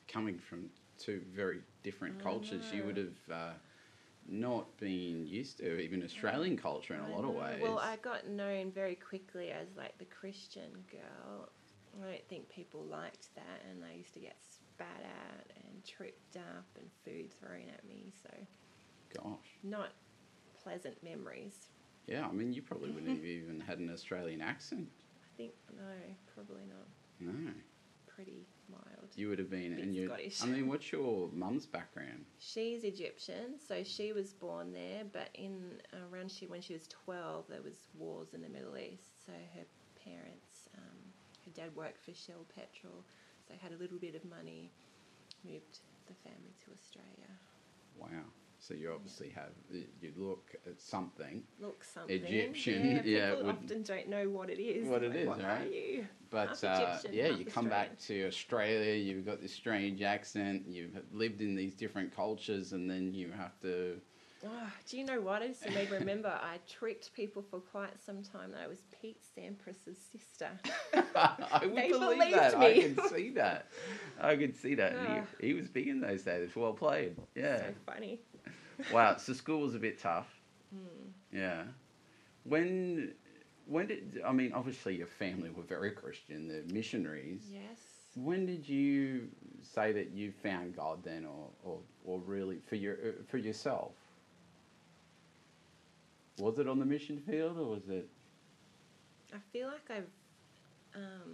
coming 0.09 0.39
from 0.39 0.71
two 0.97 1.21
very 1.35 1.61
different 1.83 2.23
cultures, 2.23 2.73
you 2.73 2.85
would 2.85 2.97
have 2.97 3.31
uh, 3.31 3.53
not 4.29 4.77
been 4.79 5.27
used 5.27 5.59
to 5.59 5.79
even 5.79 6.03
Australian 6.03 6.57
culture 6.57 6.95
in 6.95 7.01
a 7.01 7.15
lot 7.15 7.25
of 7.25 7.35
ways. 7.35 7.61
Well, 7.63 7.79
I 7.79 7.97
got 7.97 8.29
known 8.29 8.71
very 8.71 8.95
quickly 8.95 9.51
as 9.51 9.69
like 9.77 9.99
the 9.99 10.05
Christian 10.05 10.71
girl. 10.91 11.49
I 12.03 12.11
don't 12.11 12.29
think 12.29 12.49
people 12.49 12.85
liked 12.85 13.35
that, 13.35 13.63
and 13.71 13.85
I 13.85 13.97
used 13.97 14.15
to 14.15 14.21
get 14.21 14.37
spat 14.41 15.03
at 15.03 15.53
and 15.65 15.85
tripped 15.85 16.37
up 16.37 16.67
and 16.79 16.89
food 17.05 17.33
thrown 17.39 17.69
at 17.73 17.87
me. 17.87 18.13
So 18.23 18.31
Gosh. 19.23 19.59
not 19.63 19.91
pleasant 20.63 20.97
memories. 21.03 21.69
Yeah, 22.07 22.27
I 22.27 22.33
mean, 22.33 22.53
you 22.53 22.63
probably 22.63 22.91
wouldn't 22.91 23.17
have 23.17 23.25
even 23.25 23.61
had 23.61 23.79
an 23.79 23.91
Australian 23.91 24.41
accent. 24.41 24.89
I 25.23 25.37
think 25.37 25.53
no, 25.77 26.15
probably 26.35 26.63
not. 26.69 26.89
No. 27.21 27.51
Pretty 28.07 28.47
mild. 28.73 29.11
You 29.15 29.29
would 29.29 29.39
have 29.39 29.51
been. 29.51 29.79
And 29.79 29.95
you. 29.95 30.07
Scottish. 30.07 30.43
I 30.43 30.47
mean, 30.47 30.69
what's 30.69 30.91
your 30.91 31.29
mum's 31.33 31.67
background? 31.67 32.25
She's 32.39 32.85
Egyptian, 32.85 33.59
so 33.67 33.85
she 33.85 34.13
was 34.13 34.33
born 34.33 34.73
there. 34.73 35.05
But 35.13 35.29
in 35.35 35.81
around 36.11 36.31
she 36.31 36.47
when 36.47 36.61
she 36.61 36.73
was 36.73 36.89
twelve, 36.89 37.45
there 37.49 37.63
was 37.63 37.89
wars 37.99 38.35
in 38.35 38.43
the 38.43 38.49
Middle 38.49 38.77
East. 38.77 39.25
So 39.27 39.33
her 39.55 39.65
parents, 40.03 40.69
um, 40.77 40.99
her 41.45 41.51
dad 41.55 41.77
worked 41.77 42.03
for 42.05 42.15
Shell 42.15 42.47
Petrol, 42.55 43.05
so 43.47 43.47
they 43.51 43.59
had 43.63 43.73
a 43.73 43.81
little 43.81 43.99
bit 43.99 44.15
of 44.15 44.25
money, 44.25 44.73
moved 45.45 45.81
the 46.07 46.15
family 46.29 46.55
to 46.65 46.73
Australia. 46.73 47.31
Wow. 47.99 48.27
So 48.63 48.75
you 48.75 48.93
obviously 48.95 49.29
have. 49.31 49.51
You 50.01 50.13
look 50.17 50.55
at 50.67 50.81
something. 50.81 51.43
Look 51.61 51.83
something 51.83 52.23
Egyptian, 52.23 52.87
Yeah, 52.87 53.03
yeah, 53.05 53.31
people 53.31 53.47
would- 53.47 53.57
often 53.57 53.83
don't 53.83 54.09
know 54.09 54.29
what 54.29 54.51
it 54.51 54.61
is. 54.61 54.89
What 54.89 55.03
it 55.03 55.17
is, 55.17 55.27
what 55.27 55.43
right? 55.43 56.05
But 56.31 56.63
uh, 56.63 56.99
yeah, 57.11 57.29
you 57.29 57.45
come 57.45 57.69
back 57.69 57.99
to 58.07 58.27
Australia, 58.27 58.95
you've 58.95 59.27
got 59.27 59.43
this 59.43 59.53
strange 59.53 60.01
accent, 60.01 60.63
you've 60.69 60.97
lived 61.13 61.43
in 61.43 61.57
these 61.57 61.75
different 61.75 62.15
cultures, 62.15 62.73
and 62.73 62.89
then 62.89 63.13
you 63.13 63.33
have 63.37 63.61
to. 63.63 64.01
Oh, 64.45 64.73
do 64.89 64.97
you 64.97 65.05
know 65.05 65.21
what? 65.21 65.43
It 65.43 65.57
just 65.61 65.75
made 65.75 65.91
me 65.91 65.99
remember 65.99 66.29
I 66.29 66.59
tricked 66.69 67.13
people 67.15 67.45
for 67.49 67.61
quite 67.61 68.01
some 68.05 68.23
time 68.23 68.53
that 68.53 68.63
I 68.65 68.67
was 68.67 68.83
Pete 69.01 69.21
Sampras's 69.37 69.99
sister. 70.11 70.51
I 71.15 71.61
would 71.65 71.77
They 71.77 71.89
believe 71.91 72.33
that. 72.33 72.57
I 72.57 72.81
can 72.81 73.09
see 73.09 73.31
that. 73.31 73.67
I 74.21 74.37
can 74.37 74.55
see 74.55 74.75
that. 74.77 74.95
Ah. 74.99 75.21
He, 75.41 75.49
he 75.49 75.55
was 75.55 75.69
big 75.69 75.87
in 75.89 76.01
those 76.01 76.23
days. 76.23 76.51
Well 76.57 76.73
played. 76.73 77.17
Yeah. 77.37 77.59
So 77.59 77.75
funny. 77.87 78.21
Wow. 78.93 79.17
So 79.17 79.33
school 79.33 79.61
was 79.61 79.75
a 79.75 79.79
bit 79.79 79.99
tough. 80.01 80.29
Hmm. 80.73 81.37
Yeah. 81.37 81.63
When 82.45 83.15
when 83.67 83.87
did 83.87 84.21
I 84.27 84.33
mean? 84.33 84.53
Obviously, 84.53 84.97
your 84.97 85.07
family 85.07 85.51
were 85.51 85.63
very 85.63 85.93
Christian. 85.93 86.49
The 86.49 86.73
missionaries. 86.73 87.43
Yes. 87.51 87.79
When 88.15 88.45
did 88.45 88.69
you 88.69 89.29
say 89.63 89.93
that 89.93 90.11
you 90.11 90.33
found 90.43 90.77
God 90.77 91.03
then, 91.03 91.25
or 91.25 91.49
or, 91.65 91.79
or 92.05 92.19
really 92.21 92.59
for 92.69 92.77
your 92.77 92.95
uh, 92.95 93.23
for 93.29 93.39
yourself? 93.39 93.93
Was 96.39 96.59
it 96.59 96.69
on 96.69 96.79
the 96.79 96.85
mission 96.85 97.23
field, 97.29 97.59
or 97.59 97.67
was 97.67 97.89
it? 97.89 98.09
I 99.33 99.39
feel 99.53 99.69
like 99.69 99.91
I've, 99.91 100.11
um, 100.95 101.33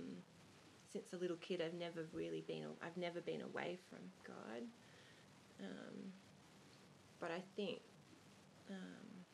since 0.92 1.12
a 1.12 1.16
little 1.16 1.37
kid, 1.37 1.61
I've 1.64 1.74
never 1.74 2.06
really 2.12 2.42
been. 2.46 2.66
I've 2.82 2.96
never 2.96 3.20
been 3.20 3.42
away 3.42 3.78
from 3.88 3.98
God. 4.26 4.62
Um, 5.61 6.12
but 7.20 7.31
I 7.31 7.42
think 7.57 7.81
um, 8.70 9.24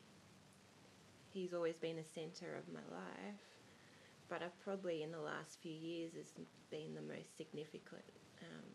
He's 1.29 1.53
always 1.53 1.77
been 1.77 1.99
a 1.99 2.03
centre 2.05 2.55
of 2.55 2.71
my 2.73 2.83
life. 2.91 3.41
But 4.29 4.41
I've 4.43 4.59
probably 4.59 5.03
in 5.03 5.11
the 5.11 5.21
last 5.21 5.59
few 5.61 5.73
years 5.73 6.13
has 6.15 6.33
been 6.71 6.95
the 6.95 7.01
most 7.01 7.37
significant 7.37 8.05
um, 8.41 8.69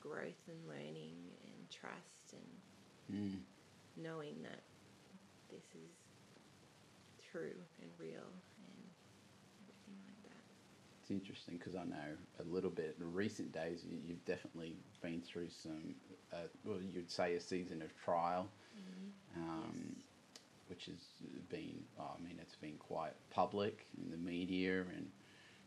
growth 0.00 0.42
and 0.48 0.66
learning 0.68 1.30
and 1.44 1.70
trust 1.70 2.32
and 2.32 2.60
Mm. 3.12 3.44
knowing 3.96 4.42
that 4.42 4.62
this 5.50 5.64
is 5.74 5.92
true 7.20 7.56
and 7.80 7.90
real 7.98 8.30
and 8.58 8.90
everything 9.60 9.96
like 10.06 10.22
that. 10.24 10.44
It's 11.04 11.10
interesting 11.10 11.58
because 11.58 11.76
I 11.76 11.84
know 11.84 12.16
a 12.40 12.44
little 12.44 12.70
bit. 12.70 12.96
In 12.98 13.12
recent 13.12 13.52
days, 13.52 13.84
you, 13.86 13.98
you've 14.06 14.24
definitely 14.24 14.74
been 15.02 15.20
through 15.20 15.50
some, 15.50 15.94
uh, 16.32 16.46
well, 16.64 16.78
you'd 16.80 17.10
say 17.10 17.34
a 17.34 17.40
season 17.40 17.82
of 17.82 17.94
trial, 18.02 18.48
um, 19.36 19.96
Yes. 19.96 20.06
which 20.68 20.86
has 20.86 20.96
been, 21.50 21.84
oh, 22.00 22.12
I 22.18 22.22
mean, 22.26 22.38
it's 22.40 22.56
been 22.56 22.78
quite 22.78 23.12
public 23.28 23.86
in 24.02 24.10
the 24.10 24.16
media, 24.16 24.80
and 24.80 25.10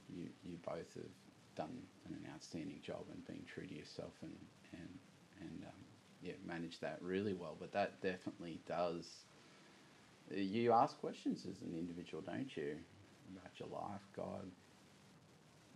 you, 0.09 0.27
you 0.43 0.57
both 0.65 0.91
have 0.95 1.13
done 1.55 1.83
an 2.07 2.25
outstanding 2.33 2.81
job 2.81 3.03
and 3.13 3.23
been 3.27 3.43
true 3.45 3.67
to 3.67 3.75
yourself 3.75 4.13
and, 4.23 4.35
and, 4.73 4.89
and 5.41 5.63
um, 5.67 5.81
yeah, 6.23 6.33
managed 6.47 6.81
that 6.81 6.97
really 7.01 7.35
well. 7.35 7.55
But 7.59 7.71
that 7.73 8.01
definitely 8.01 8.59
does. 8.67 9.25
You 10.35 10.71
ask 10.73 10.97
questions 10.97 11.45
as 11.45 11.61
an 11.61 11.75
individual, 11.77 12.23
don't 12.23 12.57
you, 12.57 12.77
about 13.35 13.51
your 13.59 13.69
life? 13.69 14.01
God 14.15 14.49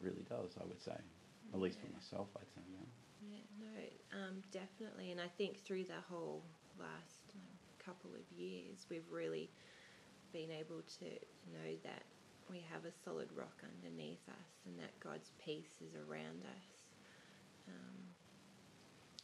really 0.01 0.25
does, 0.29 0.57
I 0.59 0.65
would 0.65 0.81
say. 0.81 0.97
At 1.53 1.59
least 1.59 1.79
for 1.79 1.91
myself, 1.91 2.27
I'd 2.37 2.49
say, 2.55 2.61
yeah. 2.71 3.37
Yeah, 3.37 3.45
no, 3.59 4.17
um, 4.17 4.41
definitely. 4.51 5.11
And 5.11 5.19
I 5.19 5.27
think 5.37 5.59
through 5.59 5.83
the 5.83 6.01
whole 6.09 6.43
last 6.79 7.35
couple 7.83 8.11
of 8.11 8.25
years, 8.37 8.85
we've 8.89 9.09
really 9.11 9.49
been 10.31 10.51
able 10.51 10.81
to 10.99 11.05
know 11.51 11.75
that 11.83 12.03
we 12.49 12.63
have 12.71 12.85
a 12.85 12.91
solid 13.03 13.29
rock 13.35 13.63
underneath 13.63 14.23
us 14.29 14.51
and 14.65 14.79
that 14.79 14.97
God's 14.99 15.31
peace 15.43 15.81
is 15.81 15.95
around 15.95 16.43
us. 16.43 16.69
Um, 17.67 17.97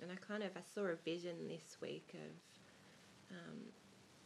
and 0.02 0.12
I 0.12 0.16
kind 0.16 0.44
of 0.44 0.52
I 0.56 0.62
saw 0.74 0.88
a 0.88 0.96
vision 0.96 1.48
this 1.48 1.78
week 1.82 2.14
of 2.14 3.36
um, 3.36 3.60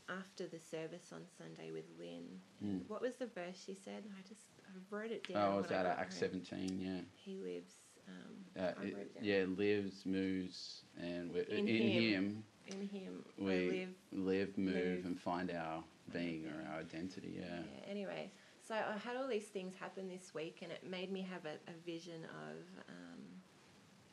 after 0.09 0.47
the 0.47 0.59
service 0.59 1.11
on 1.13 1.21
Sunday 1.37 1.71
with 1.71 1.85
Lynn. 1.97 2.27
Mm. 2.63 2.81
What 2.87 3.01
was 3.01 3.15
the 3.15 3.27
verse 3.27 3.61
she 3.65 3.73
said? 3.75 4.03
I 4.05 4.21
just 4.27 4.45
wrote 4.89 5.11
it 5.11 5.27
down. 5.27 5.53
Oh, 5.53 5.57
was 5.57 5.65
I 5.67 5.69
that 5.69 5.85
at 5.85 5.99
Act 5.99 6.13
17? 6.13 6.79
Yeah. 6.79 7.01
He 7.15 7.35
lives. 7.37 7.73
Um, 8.07 8.45
Uh, 8.61 8.73
it- 8.83 9.11
yeah, 9.21 9.45
lives, 9.47 10.05
moves, 10.05 10.83
and 10.97 11.31
we 11.31 11.41
In 11.41 11.67
in, 11.67 11.67
him, 11.67 12.13
him, 12.13 12.43
In 12.67 12.87
Him, 12.87 13.25
I 13.39 13.43
we 13.43 13.69
live. 13.69 13.89
live, 14.11 14.57
move, 14.57 14.75
move. 14.75 15.05
and 15.05 15.19
find 15.19 15.51
our 15.51 15.83
being 16.11 16.45
or 16.47 16.65
our 16.69 16.79
identity. 16.79 17.35
Yeah. 17.39 17.63
Yeah. 17.63 17.85
Anyway, 17.89 18.31
so 18.67 18.75
I 18.75 18.97
had 18.97 19.15
all 19.17 19.27
these 19.27 19.47
things 19.47 19.75
happen 19.75 20.07
this 20.09 20.33
week, 20.33 20.59
and 20.61 20.71
it 20.71 20.83
made 20.83 21.11
me 21.11 21.21
have 21.21 21.45
a, 21.45 21.55
a 21.69 21.73
vision 21.85 22.25
of 22.25 22.57
um, 22.89 23.21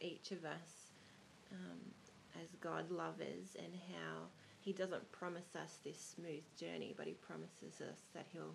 each 0.01 0.31
of 0.33 0.45
us 0.45 0.93
um, 1.53 1.81
as 2.43 2.51
God 2.61 2.91
lovers 2.91 3.57
and 3.59 3.73
how 3.95 4.29
He 4.61 4.73
doesn't 4.73 5.11
promise 5.13 5.57
us 5.57 5.79
this 5.85 5.99
smooth 6.17 6.43
journey, 6.57 6.95
but 6.97 7.07
He 7.07 7.15
promises 7.15 7.81
us 7.81 8.01
that 8.15 8.27
He'll 8.33 8.55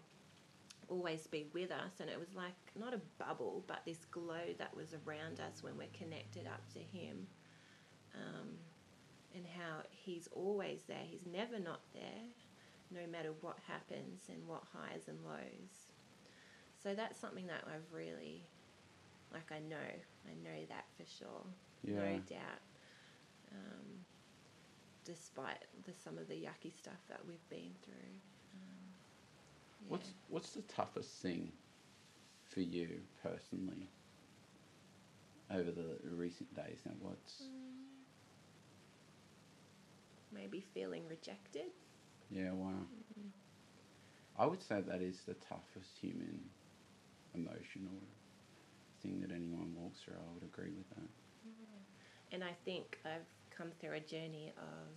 always 0.89 1.27
be 1.27 1.47
with 1.53 1.71
us. 1.71 1.99
And 1.99 2.09
it 2.09 2.19
was 2.19 2.33
like 2.35 2.53
not 2.79 2.93
a 2.93 3.01
bubble, 3.17 3.63
but 3.67 3.81
this 3.85 4.05
glow 4.11 4.53
that 4.57 4.75
was 4.75 4.93
around 5.05 5.39
us 5.39 5.63
when 5.63 5.77
we're 5.77 5.93
connected 5.97 6.47
up 6.47 6.61
to 6.73 6.79
Him. 6.79 7.27
Um, 8.15 8.49
and 9.35 9.45
how 9.57 9.81
He's 9.89 10.27
always 10.31 10.83
there. 10.87 11.03
He's 11.09 11.25
never 11.25 11.59
not 11.59 11.81
there 11.93 12.23
no 12.91 13.07
matter 13.11 13.33
what 13.41 13.57
happens 13.67 14.21
and 14.29 14.47
what 14.47 14.63
highs 14.71 15.07
and 15.07 15.17
lows. 15.25 15.89
So 16.81 16.93
that's 16.93 17.17
something 17.17 17.47
that 17.47 17.63
I've 17.65 17.91
really, 17.91 18.43
like, 19.31 19.51
I 19.51 19.59
know, 19.59 19.75
I 20.27 20.33
know 20.43 20.65
that 20.69 20.85
for 20.97 21.05
sure, 21.05 21.45
Yeah. 21.83 21.95
no 21.95 22.19
doubt. 22.29 22.61
Um, 23.51 24.05
despite 25.05 25.59
the 25.85 25.93
some 25.93 26.17
of 26.17 26.27
the 26.27 26.35
yucky 26.35 26.73
stuff 26.73 27.01
that 27.09 27.21
we've 27.27 27.47
been 27.49 27.71
through. 27.83 28.19
What's 29.93 30.13
What's 30.29 30.51
the 30.53 30.61
toughest 30.63 31.21
thing 31.21 31.53
for 32.45 32.61
you 32.61 33.01
personally 33.21 33.89
over 35.51 35.71
the 35.71 35.97
recent 36.15 36.53
days? 36.55 36.81
Now, 36.85 36.93
what's 37.01 37.49
Mm. 37.49 38.05
maybe 40.31 40.59
feeling 40.61 41.07
rejected? 41.07 41.71
yeah, 42.29 42.51
wow. 42.53 42.87
Mm-hmm. 42.91 43.29
I 44.37 44.45
would 44.45 44.61
say 44.61 44.81
that 44.81 45.01
is 45.01 45.23
the 45.23 45.33
toughest 45.35 45.97
human 45.99 46.49
emotional 47.33 48.01
thing 49.01 49.21
that 49.21 49.31
anyone 49.31 49.75
walks 49.75 50.01
through. 50.01 50.15
I 50.15 50.33
would 50.33 50.43
agree 50.43 50.71
with 50.71 50.89
that. 50.89 51.09
And 52.31 52.43
I 52.43 52.53
think 52.65 52.99
I've 53.05 53.27
come 53.49 53.71
through 53.71 53.93
a 53.93 53.99
journey 53.99 54.53
of 54.57 54.95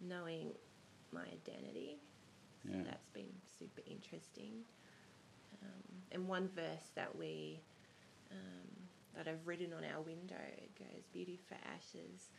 knowing 0.00 0.54
my 1.12 1.22
identity. 1.22 2.00
So 2.70 2.78
Yeah. 2.78 2.82
that's 2.84 3.08
been 3.10 3.32
super 3.58 3.82
interesting. 3.86 4.64
Um, 5.62 5.82
and 6.12 6.28
one 6.28 6.48
verse 6.54 6.90
that 6.94 7.14
we 7.16 7.62
um, 8.30 8.68
that 9.14 9.28
I've 9.28 9.46
written 9.46 9.72
on 9.72 9.84
our 9.84 10.00
window 10.00 10.36
it 10.56 10.78
goes 10.78 11.06
beauty 11.12 11.38
for 11.48 11.54
ashes, 11.76 12.30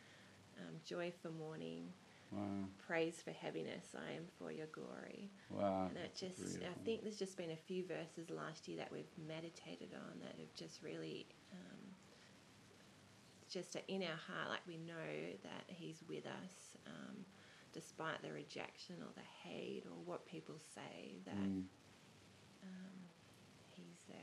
um, 0.59 0.75
joy 0.85 1.11
for 1.21 1.29
mourning, 1.29 1.93
Wow, 2.31 2.67
praise 2.87 3.21
for 3.23 3.31
heaviness. 3.31 3.95
I 3.95 4.13
am 4.13 4.25
for 4.39 4.51
your 4.51 4.67
glory. 4.67 5.31
wow. 5.49 5.89
And 5.89 5.97
it 5.97 6.15
just, 6.15 6.57
I 6.63 6.73
think 6.85 7.03
there's 7.03 7.19
just 7.19 7.37
been 7.37 7.51
a 7.51 7.55
few 7.55 7.85
verses 7.85 8.29
last 8.29 8.67
year 8.67 8.77
that 8.77 8.91
we've 8.91 9.11
meditated 9.27 9.93
on 9.93 10.19
that 10.21 10.35
have 10.39 10.53
just 10.55 10.81
really, 10.81 11.27
um, 11.51 11.79
just 13.49 13.75
in 13.87 14.01
our 14.01 14.17
heart, 14.27 14.49
like 14.49 14.65
we 14.67 14.77
know 14.77 15.37
that 15.43 15.65
He's 15.67 16.03
with 16.07 16.25
us, 16.25 16.77
um, 16.87 17.17
despite 17.73 18.21
the 18.21 18.31
rejection 18.31 18.95
or 19.01 19.09
the 19.15 19.49
hate 19.49 19.83
or 19.85 19.97
what 20.05 20.25
people 20.25 20.55
say, 20.75 21.15
that 21.25 21.33
Mm, 21.35 21.63
um, 22.63 22.99
He's 23.75 24.03
there. 24.07 24.17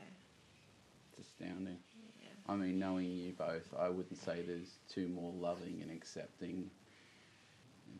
it's 1.17 1.27
astounding. 1.27 1.77
Yeah. 2.21 2.29
I 2.47 2.55
mean, 2.55 2.79
knowing 2.79 3.11
you 3.11 3.33
both, 3.33 3.67
I 3.77 3.89
wouldn't 3.89 4.17
say 4.17 4.41
there's 4.41 4.77
two 4.89 5.07
more 5.07 5.31
loving 5.33 5.79
and 5.81 5.91
accepting 5.91 6.69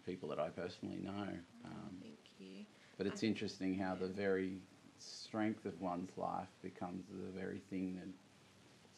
people 0.06 0.30
that 0.30 0.40
I 0.40 0.50
personally 0.50 0.98
know. 0.98 1.28
Um, 1.66 1.98
Thank 2.02 2.20
you. 2.40 2.66
but 2.98 3.06
it's 3.08 3.24
I- 3.24 3.28
interesting 3.28 3.78
how 3.78 3.96
the 3.96 4.08
very 4.08 4.54
strength 5.00 5.66
of 5.66 5.80
one's 5.82 6.18
life 6.18 6.50
becomes 6.64 7.06
the 7.10 7.40
very 7.40 7.60
thing 7.70 7.96
that 7.96 8.08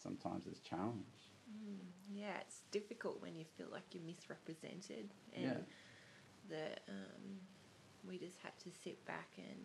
sometimes 0.02 0.46
is 0.46 0.60
challenged. 0.60 1.28
Mm, 1.50 1.80
yeah, 2.14 2.38
it's 2.42 2.62
difficult 2.72 3.22
when 3.22 3.36
you 3.36 3.46
feel 3.58 3.68
like 3.72 3.84
you're 3.94 4.04
misrepresented, 4.04 5.10
and 5.34 5.44
Yeah. 5.46 5.58
The 6.50 6.76
um, 6.90 7.40
we 8.08 8.18
just 8.18 8.38
had 8.44 8.58
to 8.60 8.70
sit 8.84 9.04
back 9.06 9.30
and 9.38 9.62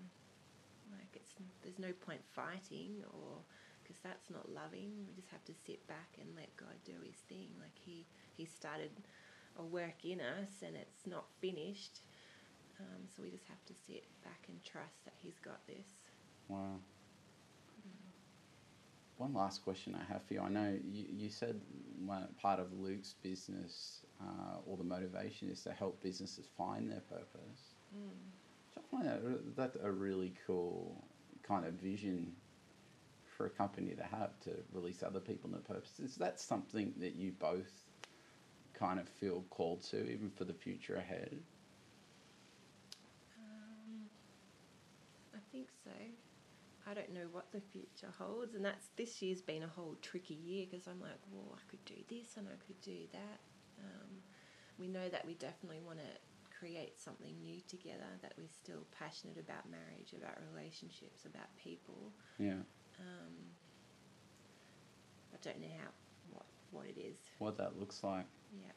like 0.93 1.11
it's 1.15 1.35
there's 1.63 1.79
no 1.79 1.93
point 1.93 2.23
fighting 2.35 3.03
or 3.13 3.43
because 3.83 4.01
that's 4.03 4.31
not 4.31 4.49
loving. 4.53 4.93
We 5.07 5.15
just 5.15 5.31
have 5.31 5.45
to 5.47 5.55
sit 5.67 5.87
back 5.87 6.17
and 6.21 6.29
let 6.37 6.55
God 6.57 6.77
do 6.85 6.95
His 7.05 7.17
thing. 7.29 7.49
Like 7.61 7.77
He 7.81 8.07
He 8.37 8.45
started 8.45 8.91
a 9.59 9.63
work 9.65 10.05
in 10.05 10.21
us, 10.21 10.63
and 10.63 10.77
it's 10.77 11.07
not 11.07 11.25
finished. 11.41 12.01
Um, 12.81 13.09
so 13.09 13.23
we 13.23 13.31
just 13.31 13.49
have 13.49 13.65
to 13.67 13.75
sit 13.75 14.05
back 14.23 14.45
and 14.49 14.63
trust 14.63 15.05
that 15.05 15.15
He's 15.17 15.39
got 15.43 15.67
this. 15.67 15.89
Wow. 16.49 16.81
One 19.19 19.35
last 19.35 19.65
question 19.65 19.97
I 20.01 20.13
have 20.13 20.23
for 20.25 20.35
you. 20.35 20.41
I 20.41 20.49
know 20.49 20.79
you, 20.91 21.07
you 21.13 21.29
said 21.29 21.61
one 22.05 22.29
part 22.41 22.61
of 22.61 22.73
Luke's 22.73 23.15
business 23.23 24.05
uh, 24.21 24.59
or 24.65 24.77
the 24.77 24.85
motivation 24.85 25.51
is 25.51 25.63
to 25.63 25.73
help 25.73 26.01
businesses 26.03 26.47
find 26.57 26.91
their 26.91 27.01
purpose. 27.01 27.75
So 28.75 28.81
I 28.81 28.97
find 28.97 29.09
that 29.09 29.57
that's 29.57 29.77
a 29.83 29.91
really 29.91 30.35
cool 30.47 31.05
kind 31.43 31.67
of 31.67 31.75
vision 31.75 32.33
for 33.37 33.47
a 33.47 33.51
company 33.51 33.95
to 33.95 34.05
have 34.05 34.39
to 34.41 34.51
release 34.73 35.03
other 35.03 35.21
people 35.21 35.49
in 35.49 35.53
their 35.53 35.63
purpose. 35.63 35.99
Is 35.99 36.17
that 36.17 36.41
something 36.41 36.93
that 36.99 37.17
you 37.17 37.33
both 37.39 37.89
kind 38.75 39.01
of 39.01 39.09
feel 39.09 39.45
called 39.51 39.83
to, 39.91 40.03
even 40.11 40.31
for 40.31 40.45
the 40.45 40.55
future 40.55 40.97
ahead? 40.97 41.39
Um, 43.37 44.09
I 45.35 45.39
think 45.53 45.69
so. 45.85 45.91
I 46.89 46.95
don't 46.95 47.13
know 47.13 47.29
what 47.33 47.53
the 47.53 47.61
future 47.61 48.13
holds, 48.19 48.55
and 48.55 48.65
that's 48.65 48.89
this 48.97 49.21
year's 49.21 49.43
been 49.43 49.63
a 49.63 49.69
whole 49.69 49.97
tricky 50.01 50.35
year 50.35 50.67
because 50.71 50.87
I'm 50.87 51.01
like, 51.01 51.21
well, 51.31 51.57
I 51.57 51.63
could 51.71 51.85
do 51.85 51.97
this 52.09 52.37
and 52.37 52.47
I 52.49 52.57
could 52.67 52.81
do 52.81 53.07
that. 53.13 53.41
Um, 53.79 54.23
we 54.79 54.89
know 54.89 55.09
that 55.09 55.27
we 55.27 55.35
definitely 55.35 55.81
want 55.85 55.99
to 55.99 56.57
create 56.59 56.99
something 56.99 57.35
new 57.43 57.61
together. 57.69 58.09
That 58.23 58.35
we're 58.39 58.49
still 58.49 58.87
passionate 58.97 59.39
about 59.39 59.69
marriage, 59.71 60.15
about 60.17 60.39
relationships, 60.55 61.25
about 61.27 61.49
people. 61.63 62.13
Yeah. 62.39 62.63
Um, 63.01 63.35
I 65.35 65.37
don't 65.43 65.61
know 65.61 65.75
how 65.79 65.91
what 66.33 66.47
what 66.71 66.87
it 66.87 66.99
is. 66.99 67.19
What 67.39 67.57
that 67.59 67.79
looks 67.79 68.03
like. 68.03 68.27
Yeah. 68.53 68.73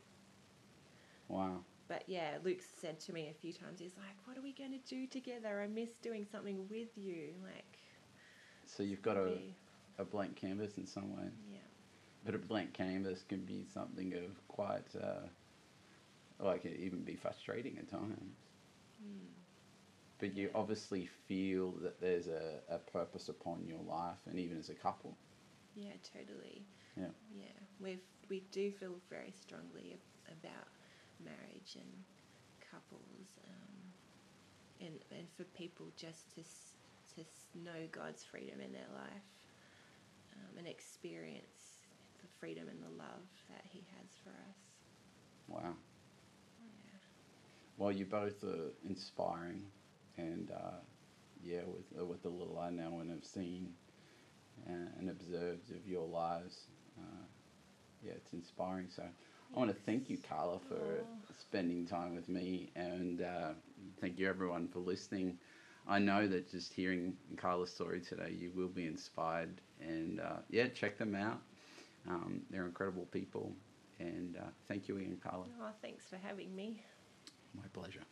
Wow. 1.27 1.59
But 1.87 2.03
yeah, 2.07 2.37
Luke 2.43 2.61
said 2.79 2.99
to 3.01 3.13
me 3.13 3.29
a 3.29 3.33
few 3.33 3.51
times, 3.53 3.79
he's 3.79 3.97
like, 3.97 4.15
"What 4.25 4.37
are 4.37 4.41
we 4.41 4.53
going 4.53 4.71
to 4.71 4.89
do 4.89 5.07
together? 5.07 5.61
I 5.61 5.67
miss 5.67 5.97
doing 6.01 6.25
something 6.29 6.67
with 6.69 6.97
you." 6.97 7.33
Like, 7.43 7.80
So 8.71 8.83
you've 8.83 9.03
got 9.03 9.17
a, 9.17 9.39
a 9.99 10.05
blank 10.05 10.35
canvas 10.35 10.77
in 10.77 10.87
some 10.87 11.15
way. 11.15 11.31
yeah, 11.47 11.67
But 12.23 12.35
a 12.35 12.39
blank 12.39 12.73
canvas 12.73 13.23
can 13.23 13.45
be 13.45 13.65
something 13.65 14.13
of 14.13 14.47
quite, 14.47 14.95
uh, 14.95 15.27
like 16.39 16.65
it 16.65 16.79
even 16.79 17.03
be 17.03 17.15
frustrating 17.15 17.77
at 17.77 17.89
times. 17.89 18.49
mm, 19.01 19.33
But 20.19 20.33
you 20.35 20.51
obviously 20.55 21.05
feel 21.05 21.71
that 21.81 21.99
there's 21.99 22.27
a, 22.27 22.61
a 22.69 22.79
purpose 22.79 23.29
upon 23.29 23.65
your 23.65 23.81
life, 23.81 24.25
and 24.27 24.39
even 24.39 24.57
as 24.57 24.69
a 24.69 24.75
couple. 24.75 25.17
yeah, 25.75 25.93
totally. 26.03 26.67
Yeah. 26.97 27.11
Yeah, 27.29 27.59
We've, 27.79 28.03
we 28.29 28.41
do 28.51 28.71
feel 28.71 29.01
very 29.09 29.31
strongly 29.31 29.99
about 30.27 30.67
marriage 31.19 31.75
and 31.75 32.03
couples, 32.59 33.39
um, 33.47 33.93
and 34.79 35.03
and 35.11 35.29
for 35.35 35.43
people 35.45 35.91
just 35.95 36.33
to 36.35 36.43
to 37.15 37.25
know 37.55 37.87
God's 37.91 38.23
freedom 38.23 38.59
in 38.61 38.71
their 38.71 38.89
life, 38.93 39.27
um, 40.33 40.57
and 40.57 40.67
experience 40.67 41.83
the 42.21 42.27
freedom 42.39 42.67
and 42.69 42.81
the 42.81 42.89
love 42.89 43.27
that 43.49 43.63
He 43.65 43.85
has 43.97 44.09
for 44.23 44.29
us. 44.29 44.57
Wow. 45.47 45.75
Yeah. 46.59 46.97
Well, 47.77 47.91
you 47.91 48.05
both 48.05 48.43
are 48.43 48.71
inspiring, 48.87 49.63
and 50.17 50.51
uh, 50.51 50.79
yeah, 51.43 51.61
with 51.65 51.85
uh, 51.99 52.05
with 52.05 52.21
the 52.23 52.29
little 52.29 52.59
I 52.59 52.69
know 52.69 52.99
and 52.99 53.09
have 53.11 53.25
seen 53.25 53.73
uh, 54.67 54.71
and 54.99 55.09
observed 55.09 55.71
of 55.71 55.87
your 55.87 56.07
lives, 56.07 56.67
uh, 56.97 57.25
yeah, 58.01 58.13
it's 58.13 58.33
inspiring. 58.33 58.87
So 58.89 59.03
I 59.03 59.59
want 59.59 59.69
to 59.71 59.75
thank 59.75 60.09
you, 60.09 60.17
Carla, 60.17 60.59
for 60.59 60.77
Aw. 60.79 61.33
spending 61.39 61.85
time 61.85 62.15
with 62.15 62.29
me, 62.29 62.71
and 62.75 63.21
uh, 63.21 63.51
thank 63.99 64.17
you 64.19 64.27
everyone 64.29 64.67
for 64.67 64.79
listening. 64.79 65.37
I 65.87 65.99
know 65.99 66.27
that 66.27 66.49
just 66.49 66.73
hearing 66.73 67.17
Carla's 67.37 67.71
story 67.73 68.01
today, 68.01 68.35
you 68.37 68.51
will 68.55 68.69
be 68.69 68.85
inspired, 68.85 69.61
and 69.79 70.19
uh, 70.19 70.37
yeah, 70.49 70.67
check 70.67 70.97
them 70.97 71.15
out. 71.15 71.41
Um, 72.09 72.41
they're 72.49 72.65
incredible 72.65 73.05
people, 73.11 73.51
and 73.99 74.37
uh, 74.37 74.49
thank 74.67 74.87
you 74.87 74.97
again, 74.97 75.17
Carla. 75.21 75.45
Oh, 75.61 75.71
thanks 75.81 76.05
for 76.09 76.17
having 76.17 76.55
me. 76.55 76.81
My 77.55 77.67
pleasure. 77.73 78.03